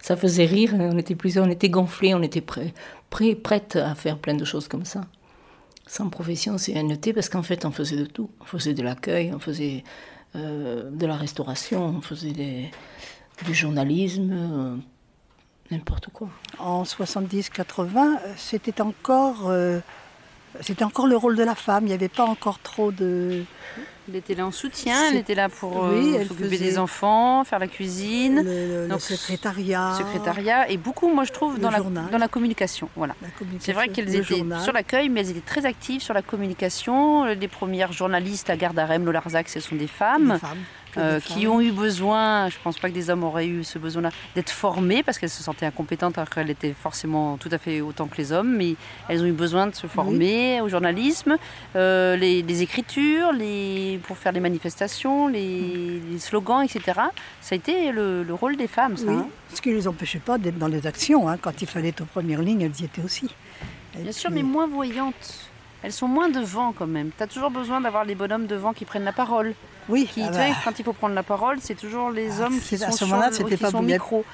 Ça 0.00 0.16
faisait 0.16 0.46
rire, 0.46 0.74
on 0.78 0.98
était 0.98 1.16
plusieurs, 1.16 1.46
on 1.46 1.50
était 1.50 1.68
gonflés, 1.68 2.14
on 2.14 2.22
était 2.22 2.40
prêts, 2.40 2.72
prêts, 3.10 3.34
prêtes 3.34 3.74
à 3.74 3.96
faire 3.96 4.18
plein 4.18 4.34
de 4.34 4.44
choses 4.44 4.68
comme 4.68 4.84
ça. 4.84 5.00
Sans 5.86 6.08
profession 6.08 6.56
CNT, 6.56 7.12
parce 7.12 7.28
qu'en 7.28 7.42
fait, 7.42 7.64
on 7.64 7.70
faisait 7.70 7.96
de 7.96 8.06
tout. 8.06 8.30
On 8.40 8.44
faisait 8.44 8.74
de 8.74 8.82
l'accueil, 8.82 9.32
on 9.32 9.38
faisait 9.38 9.84
euh, 10.34 10.90
de 10.90 11.06
la 11.06 11.16
restauration, 11.16 11.84
on 11.84 12.00
faisait 12.00 12.70
du 13.44 13.54
journalisme, 13.54 14.32
euh, 14.32 14.76
n'importe 15.70 16.08
quoi. 16.12 16.28
En 16.58 16.82
70-80, 16.82 18.18
c'était 18.36 18.80
encore 18.80 19.48
euh, 19.48 19.80
c'était 20.60 20.84
encore 20.84 21.06
le 21.06 21.16
rôle 21.16 21.36
de 21.36 21.42
la 21.42 21.54
femme. 21.54 21.84
Il 21.84 21.88
n'y 21.88 21.94
avait 21.94 22.08
pas 22.08 22.24
encore 22.24 22.58
trop 22.58 22.92
de. 22.92 23.44
Elle 24.08 24.16
était 24.16 24.36
là 24.36 24.46
en 24.46 24.52
soutien, 24.52 25.10
elle 25.10 25.16
était 25.16 25.34
là 25.34 25.48
pour 25.48 25.84
euh, 25.84 26.24
s'occuper 26.28 26.58
des 26.58 26.78
enfants, 26.78 27.42
faire 27.42 27.58
la 27.58 27.66
cuisine. 27.66 28.40
Le, 28.44 28.98
secrétariat. 29.00 29.94
Secrétariat. 29.98 30.70
Et 30.70 30.76
beaucoup, 30.76 31.12
moi, 31.12 31.24
je 31.24 31.32
trouve, 31.32 31.58
dans 31.58 31.70
la, 31.70 31.80
dans 31.80 32.18
la, 32.18 32.28
communication. 32.28 32.88
Voilà. 32.94 33.16
C'est 33.58 33.72
vrai 33.72 33.88
qu'elles 33.88 34.14
étaient 34.14 34.44
sur 34.62 34.72
l'accueil, 34.72 35.08
mais 35.08 35.20
elles 35.20 35.30
étaient 35.30 35.40
très 35.40 35.66
actives 35.66 36.02
sur 36.02 36.14
la 36.14 36.22
communication. 36.22 37.24
Les 37.24 37.48
premières 37.48 37.92
journalistes 37.92 38.48
à 38.48 38.56
Gardarem, 38.56 39.04
Lolarzac, 39.04 39.48
ce 39.48 39.58
sont 39.58 39.74
des 39.74 39.88
femmes. 39.88 40.34
Des 40.34 40.38
femmes. 40.38 40.58
Euh, 40.98 41.20
qui 41.20 41.46
ont 41.46 41.60
eu 41.60 41.72
besoin, 41.72 42.48
je 42.48 42.56
ne 42.56 42.62
pense 42.62 42.78
pas 42.78 42.88
que 42.88 42.94
des 42.94 43.10
hommes 43.10 43.24
auraient 43.24 43.46
eu 43.46 43.64
ce 43.64 43.78
besoin-là, 43.78 44.10
d'être 44.34 44.50
formées 44.50 45.02
parce 45.02 45.18
qu'elles 45.18 45.30
se 45.30 45.42
sentaient 45.42 45.66
incompétentes 45.66 46.16
alors 46.16 46.30
qu'elles 46.30 46.50
étaient 46.50 46.74
forcément 46.74 47.36
tout 47.36 47.50
à 47.52 47.58
fait 47.58 47.80
autant 47.80 48.06
que 48.06 48.16
les 48.16 48.32
hommes, 48.32 48.56
mais 48.56 48.76
elles 49.08 49.22
ont 49.22 49.26
eu 49.26 49.32
besoin 49.32 49.66
de 49.66 49.74
se 49.74 49.86
former 49.86 50.60
au 50.60 50.68
journalisme, 50.68 51.36
euh, 51.74 52.16
les, 52.16 52.62
écritures, 52.62 53.32
les, 53.32 54.00
pour 54.06 54.16
faire 54.16 54.32
les 54.32 54.40
manifestations, 54.40 55.28
les, 55.28 56.00
slogans, 56.18 56.62
etc. 56.62 57.00
Ça 57.40 57.54
a 57.54 57.56
été 57.56 57.92
le, 57.92 58.24
rôle 58.30 58.56
des 58.56 58.66
femmes, 58.66 58.96
ça. 58.96 59.10
Hein. 59.10 59.26
Ce 59.54 59.60
qui 59.60 59.70
ne 59.70 59.74
les 59.74 59.88
empêchait 59.88 60.18
pas 60.18 60.38
d'être 60.38 60.58
dans 60.58 60.68
les 60.68 60.86
actions. 60.86 61.28
Hein. 61.28 61.36
Quand 61.40 61.62
il 61.62 61.68
fallait 61.68 61.88
être 61.88 62.02
aux 62.02 62.06
premières 62.06 62.42
lignes, 62.42 62.62
elles 62.62 62.80
y 62.80 62.84
étaient 62.84 63.02
aussi. 63.02 63.28
Bien 63.96 64.12
sûr, 64.12 64.30
mais 64.30 64.42
moins 64.42 64.66
voyantes. 64.66 65.50
Elles 65.82 65.92
sont 65.92 66.08
moins 66.08 66.28
devant 66.28 66.72
quand 66.72 66.86
même. 66.86 67.10
Tu 67.16 67.22
as 67.22 67.26
toujours 67.26 67.50
besoin 67.50 67.80
d'avoir 67.80 68.04
les 68.04 68.14
bonhommes 68.14 68.46
devant 68.46 68.72
qui 68.72 68.84
prennent 68.84 69.04
la 69.04 69.12
parole. 69.12 69.54
Oui, 69.88 70.08
qui, 70.12 70.22
ah 70.22 70.30
bah. 70.30 70.44
quand 70.64 70.78
il 70.78 70.84
faut 70.84 70.92
prendre 70.92 71.14
la 71.14 71.22
parole, 71.22 71.58
c'est 71.60 71.76
toujours 71.76 72.10
les 72.10 72.40
ah, 72.40 72.46
hommes 72.46 72.58
qui 72.58 72.76
sont 72.76 72.90
sur 72.90 73.06
le, 73.06 73.56
qui 73.56 73.56
sont 73.56 73.82
micro. 73.82 74.24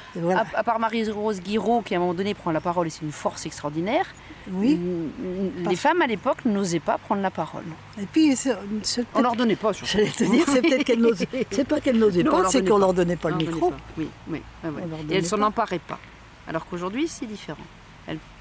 À, 0.55 0.63
part 0.63 0.79
Marie-Rose 0.79 1.41
Guiraud, 1.41 1.83
qui 1.83 1.95
à 1.95 1.99
un 1.99 2.01
moment 2.01 2.15
donné 2.15 2.33
prend 2.33 2.53
la 2.53 2.61
parole 2.61 2.87
et 2.87 2.91
c'est 2.91 3.03
une 3.03 3.13
force 3.13 3.45
extraordinaire. 3.45 4.07
Oui. 4.51 4.81
Les 5.69 5.77
femmes 5.77 6.01
à 6.01 6.07
l'époque 6.07 6.45
n'osaient 6.47 6.81
pas 6.81 6.97
prendre 6.97 7.21
la 7.21 7.31
parole. 7.31 7.65
Et 8.01 8.07
puis, 8.07 8.35
on 9.15 9.21
leur 9.21 9.37
donnait 9.37 9.57
pas. 9.57 9.73
J'allais 9.73 10.07
te 10.07 10.25
dire, 10.25 10.45
c'est 10.49 10.63
peut-être 10.63 10.85
qu'elles 10.85 11.01
n'osaient. 11.01 11.29
C'est 11.51 11.69
pas 11.69 11.81
qu'elles 11.81 11.99
n'osaient 11.99 12.25
pas, 12.25 12.49
c'est 12.49 12.67
qu'on 12.67 12.79
leur 12.79 12.95
donnait 12.95 13.17
pas 13.17 13.31
le 13.31 13.37
micro. 13.37 13.73
Oui, 13.99 14.09
oui. 14.29 14.43
Et 15.11 15.17
elles 15.17 15.27
s'en 15.27 15.43
emparaient 15.43 15.79
pas. 15.79 15.99
Alors 16.49 16.67
qu'aujourd'hui, 16.67 17.09
c'est 17.09 17.27
différent. 17.27 17.63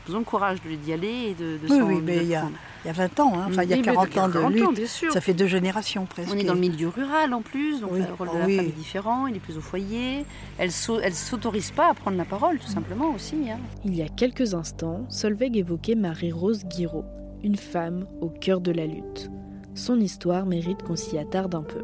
Elles 0.08 0.16
ont 0.16 0.20
le 0.20 0.26
courage 0.26 0.60
d'y 0.62 0.94
aller 0.94 1.08
et 1.08 1.34
de, 1.34 1.58
de 1.58 1.72
Oui, 1.72 1.82
oui, 1.82 2.02
mais 2.04 2.18
il 2.18 2.28
y, 2.28 2.36
a, 2.36 2.48
il 2.84 2.88
y 2.88 2.90
a 2.90 2.94
20 2.94 3.20
ans, 3.20 3.34
hein. 3.36 3.46
enfin 3.50 3.64
il 3.64 3.70
y 3.70 3.74
a 3.74 3.78
40 3.78 4.18
ans 4.18 4.30
de 4.30 4.40
lutte. 4.40 4.88
Ça 5.12 5.22
fait 5.22 5.34
deux 5.34 5.48
générations 5.48 6.06
presque. 6.06 6.32
On 6.34 6.38
est 6.38 6.44
dans 6.44 6.56
le 6.56 6.60
milieu 6.60 6.88
rural 6.88 7.34
en 7.34 7.42
plus, 7.42 7.82
donc 7.82 7.92
le 7.92 8.04
rôle 8.18 8.30
de 8.30 8.34
la 8.34 8.42
femme 8.42 8.50
est 8.50 8.76
différent, 8.76 9.28
il 9.28 9.36
est 9.36 9.40
plus 9.40 9.58
au 9.58 9.62
foyer. 9.62 10.26
Elle 10.58 10.70
ne 10.70 11.12
s'autorise 11.12 11.72
pas 11.72 11.90
à 11.90 11.94
prendre 11.94 12.18
la 12.18 12.26
parole, 12.26 12.58
tout 12.58 12.68
simplement 12.72 13.12
aussi. 13.14 13.50
Hein. 13.50 13.60
Il 13.86 13.96
y 13.96 14.02
a 14.02 14.10
quelques 14.10 14.54
instants, 14.54 15.06
Solveig 15.10 15.58
évoquait 15.58 15.96
Marie-Rose 15.96 16.66
Guiraud, 16.66 17.06
une 17.44 17.58
femme 17.58 18.06
au 18.22 18.30
cœur 18.30 18.62
de 18.62 18.72
la 18.72 18.88
lutte. 18.88 19.30
Son 19.76 20.00
histoire 20.00 20.46
mérite 20.46 20.84
qu'on 20.84 20.96
s'y 20.96 21.18
attarde 21.18 21.56
un 21.56 21.64
peu. 21.64 21.84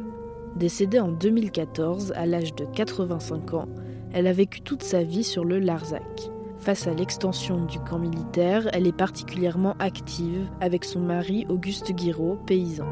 Décédée 0.55 0.99
en 0.99 1.11
2014 1.11 2.13
à 2.15 2.25
l'âge 2.25 2.55
de 2.55 2.65
85 2.65 3.53
ans, 3.53 3.67
elle 4.13 4.25
a 4.25 4.33
vécu 4.33 4.61
toute 4.61 4.81
sa 4.81 5.03
vie 5.03 5.23
sur 5.23 5.45
le 5.45 5.59
Larzac. 5.59 6.31
Face 6.59 6.87
à 6.87 6.93
l'extension 6.93 7.65
du 7.65 7.79
camp 7.79 7.99
militaire, 7.99 8.67
elle 8.73 8.87
est 8.87 8.95
particulièrement 8.95 9.75
active 9.79 10.49
avec 10.59 10.83
son 10.83 10.99
mari 10.99 11.45
Auguste 11.49 11.91
Guiraud, 11.91 12.37
paysan. 12.45 12.87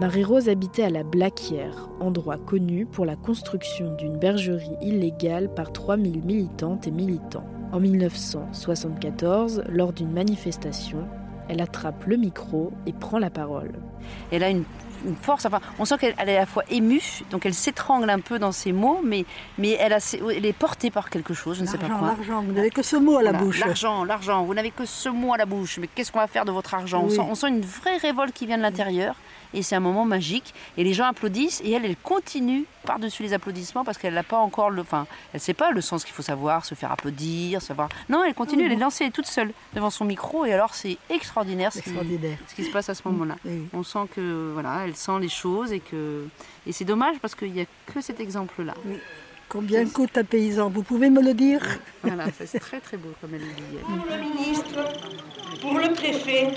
Marie-Rose 0.00 0.48
habitait 0.48 0.84
à 0.84 0.90
la 0.90 1.02
Blaquière, 1.02 1.90
endroit 1.98 2.38
connu 2.38 2.86
pour 2.86 3.04
la 3.04 3.16
construction 3.16 3.94
d'une 3.96 4.16
bergerie 4.16 4.76
illégale 4.80 5.52
par 5.52 5.72
3000 5.72 6.24
militantes 6.24 6.86
et 6.86 6.92
militants. 6.92 7.46
En 7.72 7.80
1974, 7.80 9.64
lors 9.68 9.92
d'une 9.92 10.12
manifestation, 10.12 11.06
elle 11.48 11.60
attrape 11.60 12.04
le 12.04 12.16
micro 12.16 12.70
et 12.86 12.92
prend 12.92 13.18
la 13.18 13.30
parole. 13.30 13.72
Elle 14.30 14.44
a 14.44 14.50
une, 14.50 14.64
une 15.06 15.16
force, 15.16 15.46
enfin, 15.46 15.60
on 15.78 15.84
sent 15.84 15.96
qu'elle 15.98 16.14
elle 16.18 16.28
est 16.28 16.36
à 16.36 16.40
la 16.40 16.46
fois 16.46 16.64
émue, 16.70 17.02
donc 17.30 17.46
elle 17.46 17.54
s'étrangle 17.54 18.08
un 18.10 18.20
peu 18.20 18.38
dans 18.38 18.52
ses 18.52 18.72
mots, 18.72 19.00
mais, 19.04 19.24
mais 19.58 19.70
elle, 19.80 19.92
a, 19.92 20.00
ses- 20.00 20.20
elle 20.34 20.46
est 20.46 20.52
portée 20.52 20.90
par 20.90 21.10
quelque 21.10 21.34
chose, 21.34 21.56
je 21.58 21.62
ne 21.62 21.66
sais 21.68 21.78
pas 21.78 21.88
quoi. 21.88 22.08
l'argent, 22.08 22.42
vous 22.42 22.52
n'avez 22.52 22.70
que 22.70 22.82
ce 22.82 22.96
mot 22.96 23.16
à 23.18 23.22
la 23.22 23.30
Voilà, 23.32 23.44
bouche. 23.44 23.60
L'argent, 23.60 24.04
l'argent, 24.04 24.44
vous 24.44 24.54
n'avez 24.54 24.70
que 24.70 24.84
ce 24.86 25.08
mot 25.08 25.32
à 25.34 25.36
la 25.36 25.46
bouche, 25.46 25.78
mais 25.78 25.88
qu'est-ce 25.94 26.10
qu'on 26.12 26.18
va 26.20 26.26
faire 26.26 26.44
de 26.44 26.52
votre 26.52 26.74
argent? 26.74 27.02
On, 27.04 27.10
sent, 27.10 27.20
on 27.20 27.34
sent 27.34 27.48
une 27.48 27.60
vraie 27.62 27.96
révolte 27.98 28.34
qui 28.34 28.46
vient 28.46 28.56
de 28.58 28.62
l'intérieur, 28.62 29.14
et 29.54 29.62
c'est 29.62 29.74
un 29.76 29.80
moment 29.80 30.04
magique, 30.04 30.52
et 30.76 30.84
les 30.84 30.92
gens 30.92 31.06
applaudissent, 31.06 31.60
et 31.64 31.70
elle, 31.72 31.84
elle 31.84 31.96
continue 31.96 32.64
par-dessus 32.84 33.22
les 33.22 33.32
applaudissements, 33.34 33.84
parce 33.84 33.98
qu'elle 33.98 34.14
n'a 34.14 34.22
pas 34.22 34.38
encore 34.38 34.70
le... 34.70 34.80
Enfin, 34.82 35.06
elle 35.32 35.38
ne 35.38 35.42
sait 35.42 35.54
pas 35.54 35.70
le 35.72 35.80
sens 35.80 36.04
qu'il 36.04 36.14
faut 36.14 36.22
savoir, 36.22 36.64
se 36.64 36.74
faire 36.74 36.90
applaudir, 36.92 37.60
savoir... 37.62 37.88
Non, 38.08 38.24
elle 38.24 38.34
continue, 38.34 38.64
elle 38.64 38.72
est 38.72 38.76
lancée, 38.76 39.04
elle 39.04 39.08
est 39.08 39.12
toute 39.12 39.26
seule 39.26 39.52
devant 39.74 39.90
son 39.90 40.04
micro, 40.04 40.44
et 40.46 40.52
alors 40.52 40.74
c'est 40.74 40.96
extraordinaire 41.10 41.72
ce 41.72 41.80
qui, 41.80 41.90
Extraordinaire. 41.90 42.38
ce 42.46 42.54
qui 42.54 42.64
se 42.64 42.70
passe 42.70 42.88
à 42.88 42.94
ce 42.94 43.02
moment-là. 43.08 43.36
Oui. 43.44 43.66
On 43.74 43.82
sent 43.82 44.06
que, 44.14 44.50
voilà, 44.54 44.86
elle 44.88 44.96
sent 44.96 45.18
les 45.20 45.28
choses, 45.28 45.72
et 45.72 45.80
que... 45.80 46.26
Et 46.66 46.72
c'est 46.72 46.84
dommage, 46.84 47.16
parce 47.20 47.34
qu'il 47.34 47.52
n'y 47.52 47.60
a 47.60 47.66
que 47.86 48.00
cet 48.00 48.18
exemple-là. 48.20 48.74
Combien 49.48 49.86
coûte 49.86 50.18
un 50.18 50.24
paysan? 50.24 50.68
Vous 50.68 50.82
pouvez 50.82 51.08
me 51.08 51.22
le 51.22 51.32
dire? 51.32 51.62
Voilà, 52.02 52.24
c'est 52.44 52.58
très 52.58 52.80
très 52.80 52.96
beau, 52.96 53.14
comme 53.20 53.34
elle 53.34 53.40
le 53.40 53.46
dit. 53.46 53.78
Pour 53.82 54.06
le 54.10 54.18
ministre, 54.22 54.78
pour 55.62 55.78
le 55.78 55.94
préfet, 55.94 56.48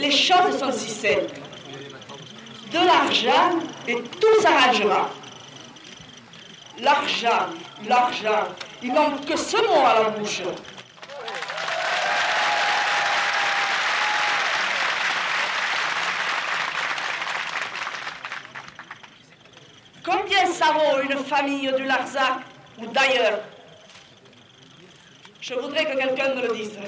les 0.00 0.10
choses 0.10 0.58
sont 0.58 0.72
si 0.72 0.90
simples. 0.90 1.34
De 2.70 2.78
l'argent 2.78 3.58
et 3.86 3.96
tout 4.02 4.40
s'arrangera. 4.40 5.10
L'argent, 6.80 7.50
l'argent, 7.86 8.48
ils 8.82 8.92
n'ont 8.94 9.18
que 9.28 9.36
ce 9.36 9.58
mot 9.58 9.84
à 9.84 10.02
la 10.02 10.10
bouche. 10.10 10.40
Vaut 20.60 21.00
une 21.00 21.16
famille 21.24 21.72
du 21.72 21.84
Larzac 21.84 22.40
ou 22.78 22.86
d'ailleurs 22.88 23.40
Je 25.40 25.54
voudrais 25.54 25.86
que 25.86 25.96
quelqu'un 25.96 26.34
me 26.34 26.42
le 26.46 26.54
dise. 26.54 26.78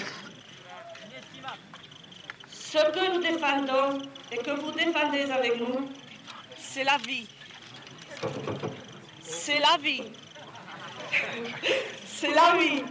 Ce 2.50 2.78
que 2.78 3.12
nous 3.14 3.21
défendons 3.23 4.02
et 4.30 4.37
que 4.37 4.50
vous 4.50 4.71
défendez 4.73 5.30
avec 5.30 5.59
nous, 5.59 5.90
c'est 6.59 6.85
la 6.85 6.99
vie. 6.99 7.26
C'est 9.23 9.59
la 9.59 9.76
vie. 9.83 10.04
C'est 12.06 12.35
la 12.35 12.56
vie. 12.59 12.85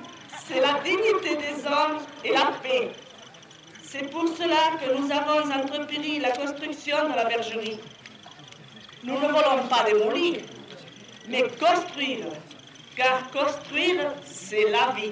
C'est 0.45 0.59
la 0.59 0.79
dignité 0.79 1.35
des 1.37 1.65
hommes 1.67 1.99
et 2.25 2.31
la 2.31 2.51
paix. 2.63 2.91
C'est 3.83 4.09
pour 4.09 4.27
cela 4.27 4.77
que 4.81 4.97
nous 4.97 5.11
avons 5.11 5.51
entrepris 5.51 6.19
la 6.19 6.31
construction 6.31 7.09
de 7.09 7.15
la 7.15 7.25
bergerie. 7.25 7.79
Nous 9.03 9.13
ne 9.13 9.27
voulons 9.27 9.67
pas 9.69 9.83
démolir, 9.83 10.41
mais 11.29 11.43
construire. 11.59 12.27
Car 12.95 13.31
construire, 13.31 14.13
c'est 14.23 14.69
la 14.69 14.93
vie. 14.93 15.11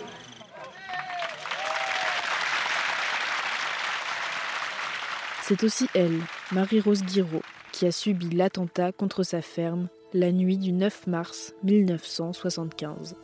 C'est 5.43 5.63
aussi 5.63 5.87
elle, 5.95 6.19
Marie-Rose 6.51 7.03
Guiraud, 7.03 7.41
qui 7.71 7.85
a 7.85 7.91
subi 7.91 8.29
l'attentat 8.29 8.91
contre 8.91 9.23
sa 9.23 9.41
ferme 9.41 9.87
la 10.13 10.31
nuit 10.31 10.57
du 10.57 10.71
9 10.71 11.07
mars 11.07 11.53
1975. 11.63 13.15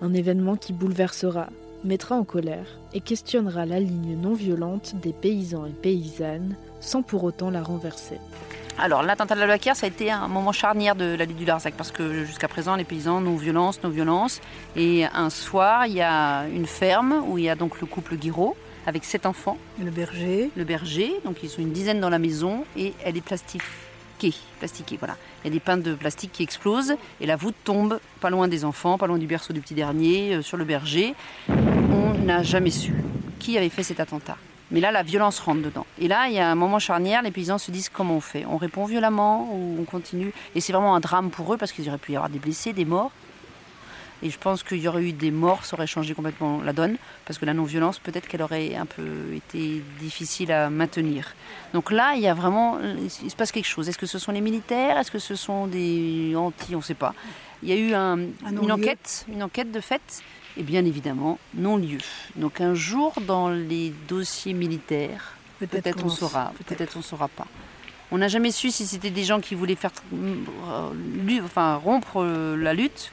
Un 0.00 0.14
événement 0.14 0.56
qui 0.56 0.72
bouleversera, 0.72 1.48
mettra 1.84 2.16
en 2.16 2.24
colère 2.24 2.78
et 2.92 3.00
questionnera 3.00 3.66
la 3.66 3.80
ligne 3.80 4.16
non 4.16 4.32
violente 4.32 4.94
des 5.02 5.12
paysans 5.12 5.66
et 5.66 5.72
paysannes 5.72 6.56
sans 6.80 7.02
pour 7.02 7.24
autant 7.24 7.50
la 7.50 7.62
renverser. 7.62 8.18
Alors, 8.78 9.02
l'attentat 9.02 9.34
de 9.34 9.40
la 9.40 9.46
Blaquière, 9.46 9.74
ça 9.74 9.86
a 9.86 9.88
été 9.88 10.10
un 10.10 10.28
moment 10.28 10.52
charnière 10.52 10.94
de 10.94 11.14
la 11.14 11.24
lutte 11.24 11.38
du 11.38 11.46
Larzac, 11.46 11.74
parce 11.74 11.90
que 11.90 12.24
jusqu'à 12.26 12.46
présent, 12.46 12.76
les 12.76 12.84
paysans, 12.84 13.22
non 13.22 13.36
violence, 13.36 13.82
non 13.82 13.88
violence. 13.88 14.42
Et 14.76 15.06
un 15.06 15.30
soir, 15.30 15.86
il 15.86 15.94
y 15.94 16.02
a 16.02 16.46
une 16.48 16.66
ferme 16.66 17.24
où 17.26 17.38
il 17.38 17.44
y 17.44 17.48
a 17.48 17.54
donc 17.54 17.80
le 17.80 17.86
couple 17.86 18.16
Guiraud, 18.16 18.54
avec 18.86 19.04
sept 19.04 19.24
enfants, 19.24 19.56
Le 19.82 19.90
berger. 19.90 20.50
le 20.54 20.64
berger, 20.64 21.14
donc 21.24 21.38
ils 21.42 21.48
sont 21.48 21.62
une 21.62 21.72
dizaine 21.72 22.00
dans 22.00 22.10
la 22.10 22.18
maison, 22.18 22.66
et 22.76 22.92
elle 23.02 23.16
est 23.16 23.22
plastiquée, 23.22 24.34
plastiquée, 24.58 24.98
voilà. 24.98 25.16
Il 25.42 25.48
y 25.48 25.50
a 25.50 25.54
des 25.54 25.60
pintes 25.60 25.82
de 25.82 25.94
plastique 25.94 26.32
qui 26.32 26.42
explosent, 26.42 26.96
et 27.22 27.26
la 27.26 27.36
voûte 27.36 27.56
tombe 27.64 27.98
pas 28.20 28.28
loin 28.28 28.46
des 28.46 28.66
enfants, 28.66 28.98
pas 28.98 29.06
loin 29.06 29.18
du 29.18 29.26
berceau 29.26 29.54
du 29.54 29.62
petit 29.62 29.74
dernier, 29.74 30.34
euh, 30.34 30.42
sur 30.42 30.58
le 30.58 30.66
berger. 30.66 31.14
On 31.48 32.12
n'a 32.12 32.42
jamais 32.42 32.70
su 32.70 32.92
qui 33.38 33.56
avait 33.56 33.70
fait 33.70 33.82
cet 33.82 34.00
attentat. 34.00 34.36
Mais 34.72 34.80
là, 34.80 34.90
la 34.90 35.02
violence 35.04 35.38
rentre 35.38 35.62
dedans. 35.62 35.86
Et 36.00 36.08
là, 36.08 36.26
il 36.28 36.34
y 36.34 36.40
a 36.40 36.50
un 36.50 36.56
moment 36.56 36.78
charnière, 36.78 37.22
les 37.22 37.30
paysans 37.30 37.58
se 37.58 37.70
disent 37.70 37.88
comment 37.88 38.16
on 38.16 38.20
fait? 38.20 38.44
On 38.46 38.56
répond 38.56 38.84
violemment 38.84 39.48
ou 39.52 39.76
on 39.80 39.84
continue? 39.84 40.32
Et 40.54 40.60
c'est 40.60 40.72
vraiment 40.72 40.96
un 40.96 41.00
drame 41.00 41.30
pour 41.30 41.52
eux 41.54 41.56
parce 41.56 41.70
qu'il 41.72 41.88
aurait 41.88 41.98
pu 41.98 42.12
y 42.12 42.16
avoir 42.16 42.30
des 42.30 42.38
blessés, 42.40 42.72
des 42.72 42.84
morts. 42.84 43.12
Et 44.22 44.30
je 44.30 44.38
pense 44.38 44.62
qu'il 44.62 44.78
y 44.78 44.88
aurait 44.88 45.02
eu 45.02 45.12
des 45.12 45.30
morts, 45.30 45.66
ça 45.66 45.76
aurait 45.76 45.86
changé 45.86 46.14
complètement 46.14 46.62
la 46.62 46.72
donne, 46.72 46.96
parce 47.26 47.38
que 47.38 47.44
la 47.44 47.52
non-violence, 47.52 47.98
peut-être 47.98 48.26
qu'elle 48.26 48.40
aurait 48.40 48.74
un 48.74 48.86
peu 48.86 49.02
été 49.34 49.82
difficile 50.00 50.50
à 50.52 50.70
maintenir. 50.70 51.34
Donc 51.74 51.92
là, 51.92 52.14
il 52.16 52.22
y 52.22 52.26
a 52.26 52.32
vraiment, 52.32 52.78
il 52.80 53.10
se 53.10 53.36
passe 53.36 53.52
quelque 53.52 53.66
chose. 53.66 53.90
Est-ce 53.90 53.98
que 53.98 54.06
ce 54.06 54.18
sont 54.18 54.32
les 54.32 54.40
militaires? 54.40 54.96
Est-ce 54.96 55.10
que 55.10 55.18
ce 55.18 55.34
sont 55.34 55.66
des 55.66 56.32
anti? 56.34 56.74
On 56.74 56.78
ne 56.78 56.82
sait 56.82 56.94
pas. 56.94 57.14
Il 57.62 57.68
y 57.68 57.72
a 57.72 57.76
eu 57.76 57.92
un- 57.92 58.18
Un 58.46 58.62
une 58.62 58.72
enquête, 58.72 59.26
une 59.30 59.42
enquête 59.42 59.70
de 59.70 59.80
fait, 59.80 60.22
et 60.56 60.62
bien 60.62 60.84
évidemment 60.84 61.38
non-lieu. 61.54 61.98
Donc 62.36 62.60
un 62.60 62.74
jour, 62.74 63.12
dans 63.26 63.48
les 63.48 63.92
dossiers 64.08 64.54
militaires, 64.54 65.34
Peut-être 65.58 66.04
on 66.04 66.10
saura, 66.10 66.52
peut-être. 66.58 66.78
peut-être 66.78 66.96
on 66.98 67.02
saura 67.02 67.28
pas. 67.28 67.46
On 68.10 68.18
n'a 68.18 68.28
jamais 68.28 68.50
su 68.50 68.70
si 68.70 68.86
c'était 68.86 69.10
des 69.10 69.24
gens 69.24 69.40
qui 69.40 69.54
voulaient 69.54 69.74
faire 69.74 69.90
euh, 70.12 70.90
enfin, 71.44 71.76
rompre 71.76 72.22
euh, 72.22 72.56
la 72.56 72.74
lutte 72.74 73.10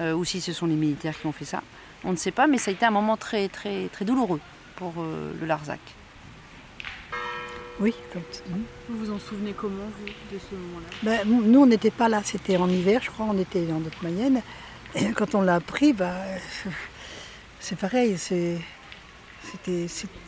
euh, 0.00 0.14
ou 0.14 0.24
si 0.24 0.40
ce 0.40 0.52
sont 0.52 0.66
les 0.66 0.74
militaires 0.74 1.18
qui 1.18 1.26
ont 1.26 1.32
fait 1.32 1.44
ça. 1.44 1.62
On 2.04 2.10
ne 2.12 2.16
sait 2.16 2.30
pas, 2.32 2.46
mais 2.46 2.58
ça 2.58 2.70
a 2.70 2.74
été 2.74 2.84
un 2.84 2.90
moment 2.90 3.16
très, 3.16 3.48
très, 3.48 3.88
très 3.88 4.04
douloureux 4.04 4.40
pour 4.76 4.94
euh, 4.98 5.32
le 5.40 5.46
Larzac. 5.46 5.80
Oui, 7.78 7.94
comme 8.12 8.22
Vous 8.88 9.06
vous 9.06 9.12
en 9.12 9.18
souvenez 9.18 9.52
comment, 9.52 9.84
vous, 9.98 10.06
de 10.06 10.40
ce 10.40 10.54
moment-là? 10.54 10.86
Ben, 11.02 11.28
nous, 11.28 11.60
on 11.60 11.66
n'était 11.66 11.90
pas 11.90 12.08
là, 12.08 12.20
c'était 12.24 12.56
en 12.56 12.68
hiver, 12.68 13.00
je 13.02 13.10
crois, 13.10 13.26
on 13.28 13.38
était 13.38 13.62
dans 13.62 13.80
notre 13.80 14.02
moyenne. 14.02 14.42
Quand 15.14 15.34
on 15.34 15.42
l'a 15.42 15.56
appris, 15.56 15.92
ben, 15.92 16.14
c'est 17.60 17.78
pareil, 17.78 18.16
il 18.30 18.58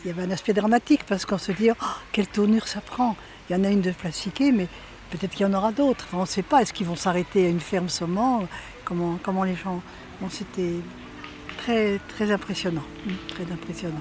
y 0.04 0.10
avait 0.10 0.22
un 0.22 0.30
aspect 0.30 0.52
dramatique 0.52 1.02
parce 1.06 1.26
qu'on 1.26 1.38
se 1.38 1.52
dit, 1.52 1.70
oh, 1.70 1.84
quelle 2.12 2.26
tournure 2.26 2.66
ça 2.66 2.80
prend. 2.80 3.16
Il 3.48 3.56
y 3.56 3.60
en 3.60 3.64
a 3.64 3.68
une 3.68 3.82
de 3.82 3.90
plastiquée, 3.90 4.52
mais 4.52 4.66
peut-être 5.10 5.32
qu'il 5.32 5.46
y 5.46 5.48
en 5.48 5.52
aura 5.54 5.72
d'autres. 5.72 6.06
On 6.14 6.22
ne 6.22 6.26
sait 6.26 6.42
pas, 6.42 6.62
est-ce 6.62 6.72
qu'ils 6.72 6.86
vont 6.86 6.96
s'arrêter 6.96 7.46
à 7.46 7.48
une 7.48 7.60
ferme 7.60 7.88
saumon? 7.88 8.48
Comment, 8.84 9.44
les 9.44 9.56
gens. 9.56 9.82
C'était 10.30 10.76
très, 11.58 11.98
très 12.08 12.30
impressionnant, 12.32 12.84
très 13.28 13.44
impressionnant. 13.52 14.00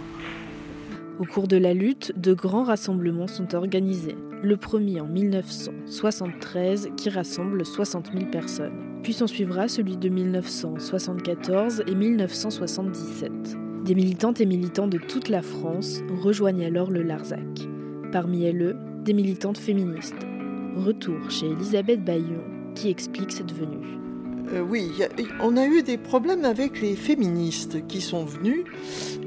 Au 1.20 1.26
cours 1.26 1.48
de 1.48 1.58
la 1.58 1.74
lutte, 1.74 2.14
de 2.18 2.34
grands 2.34 2.64
rassemblements 2.64 3.28
sont 3.28 3.54
organisés. 3.56 4.16
Le 4.42 4.58
premier 4.58 5.02
en 5.02 5.08
1973 5.08 6.92
qui 6.98 7.10
rassemble 7.10 7.66
60 7.66 8.12
000 8.14 8.26
personnes. 8.28 8.93
Puis 9.04 9.14
s'en 9.14 9.28
suivra 9.28 9.68
celui 9.68 9.98
de 9.98 10.08
1974 10.08 11.84
et 11.88 11.94
1977. 11.94 13.32
Des 13.84 13.96
militantes 13.96 14.40
et 14.40 14.46
militants 14.46 14.88
de 14.88 14.98
toute 14.98 15.28
la 15.28 15.42
France 15.42 16.02
rejoignent 16.22 16.66
alors 16.66 16.90
le 16.90 17.04
Larzac. 17.04 17.68
Parmi 18.14 18.46
elles, 18.46 18.78
des 19.04 19.14
militantes 19.14 19.58
féministes. 19.58 20.26
Retour 20.76 21.30
chez 21.30 21.48
Elisabeth 21.48 22.04
Bayon 22.04 22.42
qui 22.76 22.90
explique 22.90 23.34
cette 23.34 23.52
venue. 23.52 24.00
Euh, 24.54 24.62
oui, 24.62 24.90
on 25.42 25.58
a 25.58 25.66
eu 25.66 25.84
des 25.84 25.98
problèmes 25.98 26.46
avec 26.46 26.82
les 26.82 26.96
féministes 26.96 27.86
qui 27.88 28.02
sont 28.02 28.24
venues 28.24 28.64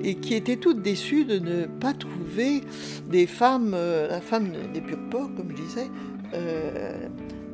et 0.02 0.14
qui 0.14 0.34
étaient 0.34 0.56
toutes 0.56 0.82
déçues 0.82 1.24
de 1.24 1.38
ne 1.38 1.66
pas 1.66 1.92
trouver 1.92 2.62
des 3.10 3.26
femmes, 3.26 3.72
euh, 3.74 4.08
la 4.08 4.20
femme 4.20 4.52
des 4.72 4.80
purs 4.80 5.08
porcs, 5.10 5.34
comme 5.36 5.50
je 5.50 5.62
disais, 5.62 5.90
euh, 6.34 7.08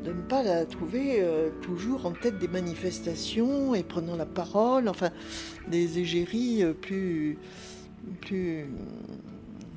de 0.05 0.13
ne 0.13 0.21
pas 0.23 0.43
la 0.43 0.65
trouver 0.67 1.17
euh, 1.21 1.51
toujours 1.63 2.07
en 2.07 2.13
tête 2.13 2.39
des 2.39 2.49
manifestations 2.49 3.75
et 3.75 3.83
prenant 3.83 4.17
la 4.17 4.27
parole, 4.27 4.89
enfin 4.89 5.11
des 5.69 5.99
égéries 5.99 6.63
euh, 6.65 6.73
plus, 6.73 7.39
plus, 8.21 8.67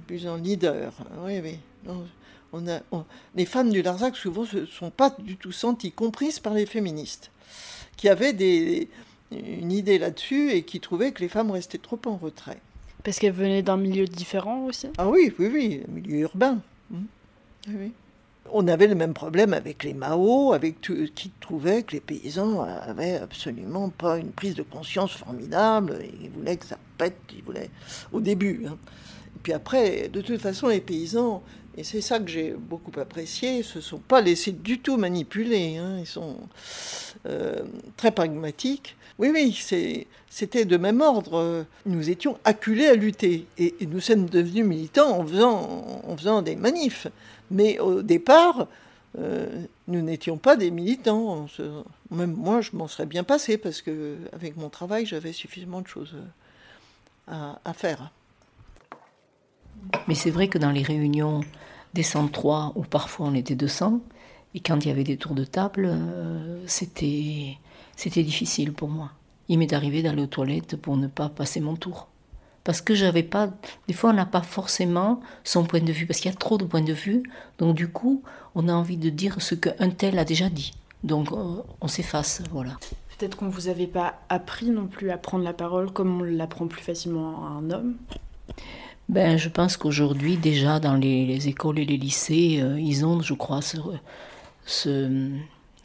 plus 0.08 0.28
en 0.28 0.38
leader. 0.38 0.94
Oui, 1.24 1.40
oui. 1.44 1.60
Non, 1.86 2.06
on 2.54 2.68
a, 2.68 2.80
on- 2.92 3.06
les 3.36 3.46
femmes 3.46 3.70
du 3.70 3.82
Larzac, 3.82 4.16
souvent, 4.16 4.46
ne 4.52 4.66
sont 4.66 4.90
pas 4.90 5.16
du 5.20 5.38
tout 5.38 5.52
senties 5.52 5.92
comprises 5.92 6.40
par 6.40 6.54
les 6.54 6.66
féministes 6.66 7.32
qui 7.98 8.10
avaient 8.10 8.34
des, 8.34 8.90
une 9.32 9.72
idée 9.72 10.00
là-dessus 10.00 10.52
et 10.52 10.64
qui 10.64 10.80
trouvaient 10.80 11.12
que 11.12 11.22
les 11.22 11.30
femmes 11.30 11.52
restaient 11.52 11.78
trop 11.78 12.00
en 12.06 12.18
retrait. 12.18 12.60
Parce 13.04 13.20
qu'elle 13.20 13.34
venait 13.34 13.62
d'un 13.62 13.78
milieu 13.78 14.06
différent 14.06 14.66
aussi? 14.66 14.88
Ah 14.98 15.08
oui, 15.08 15.32
oui, 15.38 15.50
oui, 15.54 15.82
milieu 15.88 16.22
urbain. 16.22 16.60
Oui, 16.92 17.00
oui. 17.70 17.92
On 18.52 18.68
avait 18.68 18.88
le 18.88 18.96
même 18.96 19.14
problème 19.14 19.54
avec 19.54 19.84
les 19.84 19.94
Mao, 19.94 20.54
avec 20.54 20.80
qui 20.82 21.32
trouvaient 21.40 21.84
que 21.84 21.94
les 21.94 22.00
paysans 22.00 22.62
avaient 22.62 23.18
absolument 23.18 23.90
pas 23.90 24.18
une 24.18 24.32
prise 24.32 24.56
de 24.56 24.64
conscience 24.64 25.12
formidable. 25.12 26.00
Ils 26.22 26.30
voulaient 26.30 26.58
que 26.58 26.66
ça 26.66 26.78
pète, 26.98 27.18
ils 27.36 27.44
voulaient 27.44 27.70
au 28.12 28.22
début. 28.22 28.66
Hein. 28.68 28.78
Et 29.36 29.40
puis 29.42 29.54
après, 29.54 30.10
de 30.10 30.22
toute 30.22 30.40
façon, 30.40 30.68
les 30.68 30.82
paysans, 30.82 31.44
et 31.78 31.84
c'est 31.84 32.02
ça 32.02 32.20
que 32.20 32.30
j'ai 32.30 32.54
beaucoup 32.54 32.98
apprécié, 33.00 33.62
se 33.64 33.82
sont 33.82 34.00
pas 34.00 34.22
laissés 34.22 34.54
du 34.54 34.80
tout 34.80 34.98
manipuler. 34.98 35.78
Hein. 35.78 35.98
Ils 36.00 36.06
sont 36.08 36.38
euh, 37.26 37.64
très 37.98 38.12
pragmatiques. 38.12 38.96
Oui, 39.18 39.30
oui, 39.34 40.06
c'était 40.30 40.66
de 40.66 40.78
même 40.78 41.02
ordre. 41.02 41.66
Nous 41.86 42.10
étions 42.10 42.38
acculés 42.44 42.88
à 42.88 42.96
lutter. 42.96 43.48
Et, 43.58 43.74
nous 43.82 44.02
sommes 44.02 44.26
devenus 44.26 44.66
militants 44.66 45.20
en 45.20 45.26
faisant, 46.18 46.42
des 46.42 46.56
manifs. 46.56 47.08
Mais 47.50 47.80
au 47.80 48.02
départ, 48.02 48.68
euh, 49.18 49.48
nous 49.88 50.02
n'étions 50.02 50.38
pas 50.38 50.58
des 50.58 50.72
militants. 50.72 51.48
Même 52.12 52.34
moi, 52.34 52.62
je 52.62 52.72
m'en 52.74 52.88
serais 52.88 53.06
bien 53.06 53.24
passé 53.24 53.58
parce 53.58 53.82
que 53.82 54.18
avec 54.34 54.58
mon 54.58 54.70
travail, 54.70 55.06
j'avais 55.06 55.32
suffisamment 55.32 55.82
de 55.82 55.88
choses 55.88 56.16
à, 57.28 57.60
à 57.64 57.74
faire. 57.74 58.12
Mais 60.08 60.16
c'est 60.16 60.32
vrai 60.32 60.48
que 60.50 60.58
dans 60.58 60.72
les 60.72 60.84
réunions 60.84 61.42
des 61.94 62.04
103, 62.04 62.74
où 62.76 62.82
parfois 62.84 63.28
on 63.28 63.34
était 63.34 63.56
200, 63.56 64.02
et 64.54 64.60
quand 64.60 64.84
il 64.86 64.88
y 64.88 64.92
avait 64.92 65.04
des 65.04 65.18
tours 65.18 65.36
de 65.36 65.44
table, 65.44 65.86
euh, 65.86 66.64
c'était 66.68 67.58
c'était 67.96 68.24
difficile 68.24 68.74
pour 68.74 68.90
moi. 68.90 69.12
Il 69.48 69.60
m'est 69.60 69.74
arrivé 69.74 70.02
d'aller 70.02 70.24
aux 70.24 70.28
toilettes 70.28 70.76
pour 70.76 70.98
ne 70.98 71.08
pas 71.08 71.30
passer 71.30 71.60
mon 71.60 71.76
tour. 71.76 72.08
Parce 72.64 72.82
que 72.82 72.96
j'avais 72.96 73.24
pas. 73.24 73.50
Des 73.88 73.94
fois, 73.94 74.10
on 74.10 74.14
n'a 74.14 74.26
pas 74.26 74.42
forcément 74.42 75.22
son 75.44 75.66
point 75.66 75.82
de 75.82 75.92
vue, 75.92 76.08
parce 76.08 76.20
qu'il 76.20 76.32
y 76.32 76.34
a 76.34 76.38
trop 76.38 76.58
de 76.58 76.66
points 76.66 76.82
de 76.82 76.94
vue. 76.94 77.22
Donc, 77.60 77.76
du 77.76 77.88
coup, 77.88 78.24
on 78.56 78.68
a 78.68 78.74
envie 78.74 78.98
de 78.98 79.10
dire 79.10 79.40
ce 79.40 79.54
qu'un 79.54 79.90
tel 79.92 80.18
a 80.18 80.26
déjà 80.26 80.50
dit. 80.50 80.74
Donc, 81.04 81.32
euh, 81.32 81.62
on 81.80 81.88
s'efface, 81.88 82.42
voilà. 82.52 82.72
Peut-être 83.18 83.38
qu'on 83.38 83.46
ne 83.46 83.52
vous 83.52 83.68
avait 83.68 83.88
pas 83.88 84.20
appris 84.30 84.72
non 84.72 84.88
plus 84.88 85.12
à 85.12 85.18
prendre 85.18 85.44
la 85.44 85.54
parole 85.54 85.92
comme 85.92 86.22
on 86.22 86.24
l'apprend 86.24 86.68
plus 86.68 86.82
facilement 86.82 87.46
à 87.46 87.50
un 87.50 87.70
homme? 87.70 87.96
Ben, 89.08 89.38
Je 89.38 89.50
pense 89.50 89.78
qu'aujourd'hui, 89.78 90.36
déjà, 90.38 90.80
dans 90.80 90.96
les, 90.96 91.48
écoles 91.48 91.78
et 91.78 91.86
les 91.86 91.98
lycées, 91.98 92.60
euh, 92.62 92.80
ils 92.80 93.06
ont, 93.06 93.22
je 93.22 93.36
crois, 93.36 93.62
ce, 93.62 93.78
ce, 94.66 95.30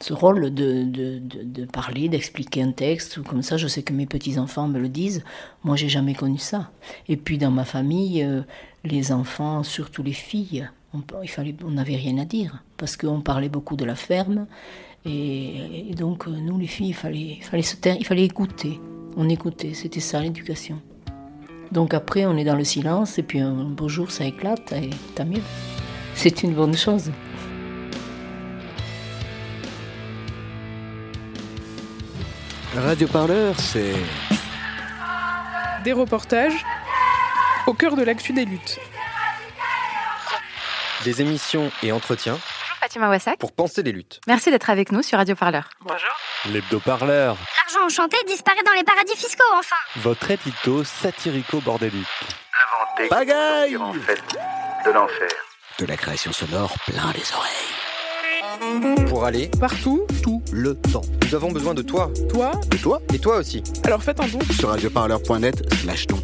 ce 0.01 0.13
rôle 0.13 0.53
de, 0.53 0.83
de, 0.83 1.19
de, 1.21 1.65
parler, 1.65 2.09
d'expliquer 2.09 2.63
un 2.63 2.71
texte, 2.71 3.17
ou 3.17 3.23
comme 3.23 3.41
ça, 3.41 3.57
je 3.57 3.67
sais 3.67 3.83
que 3.83 3.93
mes 3.93 4.05
petits-enfants 4.05 4.67
me 4.67 4.79
le 4.79 4.89
disent. 4.89 5.23
Moi, 5.63 5.75
j'ai 5.75 5.89
jamais 5.89 6.13
connu 6.13 6.37
ça. 6.37 6.71
Et 7.07 7.17
puis, 7.17 7.37
dans 7.37 7.51
ma 7.51 7.65
famille, 7.65 8.23
euh, 8.23 8.41
les 8.83 9.11
enfants, 9.11 9.63
surtout 9.63 10.03
les 10.03 10.13
filles, 10.13 10.69
on, 10.93 11.01
il 11.23 11.55
on 11.65 11.71
n'avait 11.71 11.95
rien 11.95 12.17
à 12.17 12.25
dire, 12.25 12.63
parce 12.77 12.97
qu'on 12.97 13.21
parlait 13.21 13.49
beaucoup 13.49 13.75
de 13.75 13.85
la 13.85 13.95
ferme. 13.95 14.47
Et, 15.05 15.93
donc, 15.95 16.27
euh, 16.27 16.31
nous, 16.31 16.57
les 16.57 16.67
filles, 16.67 16.89
il 16.89 16.93
fallait, 16.93 17.37
il 17.37 17.43
fallait 17.43 17.63
se 17.63 17.75
il 17.99 18.05
fallait 18.05 18.25
écouter. 18.25 18.79
On 19.17 19.29
écoutait, 19.29 19.73
c'était 19.73 19.99
ça 19.99 20.21
l'éducation. 20.21 20.81
Donc 21.71 21.93
après, 21.93 22.25
on 22.25 22.35
est 22.37 22.43
dans 22.43 22.55
le 22.55 22.65
silence, 22.65 23.17
et 23.17 23.23
puis 23.23 23.39
un 23.39 23.53
beau 23.53 23.87
jour, 23.87 24.11
ça 24.11 24.25
éclate, 24.25 24.73
et 24.73 24.89
tant 25.15 25.25
mieux. 25.25 25.41
C'est 26.15 26.43
une 26.43 26.53
bonne 26.53 26.75
chose. 26.75 27.11
Radio 32.75 33.07
Parleur, 33.07 33.55
c'est. 33.59 33.93
Des 35.83 35.93
reportages 35.93 36.65
au 37.67 37.73
cœur 37.73 37.95
de 37.95 38.03
l'actu 38.03 38.33
des 38.33 38.45
luttes. 38.45 38.79
Des 41.03 41.21
émissions 41.21 41.71
et 41.83 41.91
entretiens. 41.91 42.33
Bonjour 42.33 42.77
Fatima 42.79 43.09
Wassak. 43.09 43.37
Pour 43.39 43.51
penser 43.51 43.83
les 43.83 43.91
luttes. 43.91 44.21
Merci 44.27 44.51
d'être 44.51 44.69
avec 44.69 44.91
nous 44.91 45.01
sur 45.01 45.17
Radio 45.17 45.35
Parleur. 45.35 45.69
Bonjour. 45.81 46.15
L'hebdo-parleur. 46.45 47.35
L'argent 47.57 47.85
enchanté 47.85 48.17
disparaît 48.27 48.63
dans 48.65 48.73
les 48.73 48.83
paradis 48.83 49.15
fiscaux, 49.15 49.43
enfin. 49.57 49.75
Votre 49.97 50.31
édito 50.31 50.83
satirico-bordélique. 50.83 52.07
Inventé. 52.95 53.09
Bagaille 53.09 53.77
en 53.77 53.93
fait 53.93 54.21
de 54.85 54.91
l'enfer. 54.91 55.29
De 55.79 55.85
la 55.85 55.97
création 55.97 56.31
sonore 56.31 56.73
plein 56.85 57.11
les 57.13 57.33
oreilles. 57.33 59.07
Pour 59.07 59.25
aller 59.25 59.49
partout, 59.59 60.05
tout 60.23 60.40
le 60.51 60.75
temps. 60.75 61.01
Nous 61.25 61.35
avons 61.35 61.51
besoin 61.51 61.73
de 61.73 61.81
toi. 61.81 62.11
Toi 62.29 62.51
De 62.69 62.77
toi 62.77 63.01
Et 63.13 63.19
toi 63.19 63.37
aussi. 63.37 63.63
Alors 63.83 64.03
faites 64.03 64.19
un 64.19 64.27
don 64.27 64.39
sur 64.57 64.69
radioparleur.net 64.69 65.63
slash 65.81 66.07
don. 66.07 66.17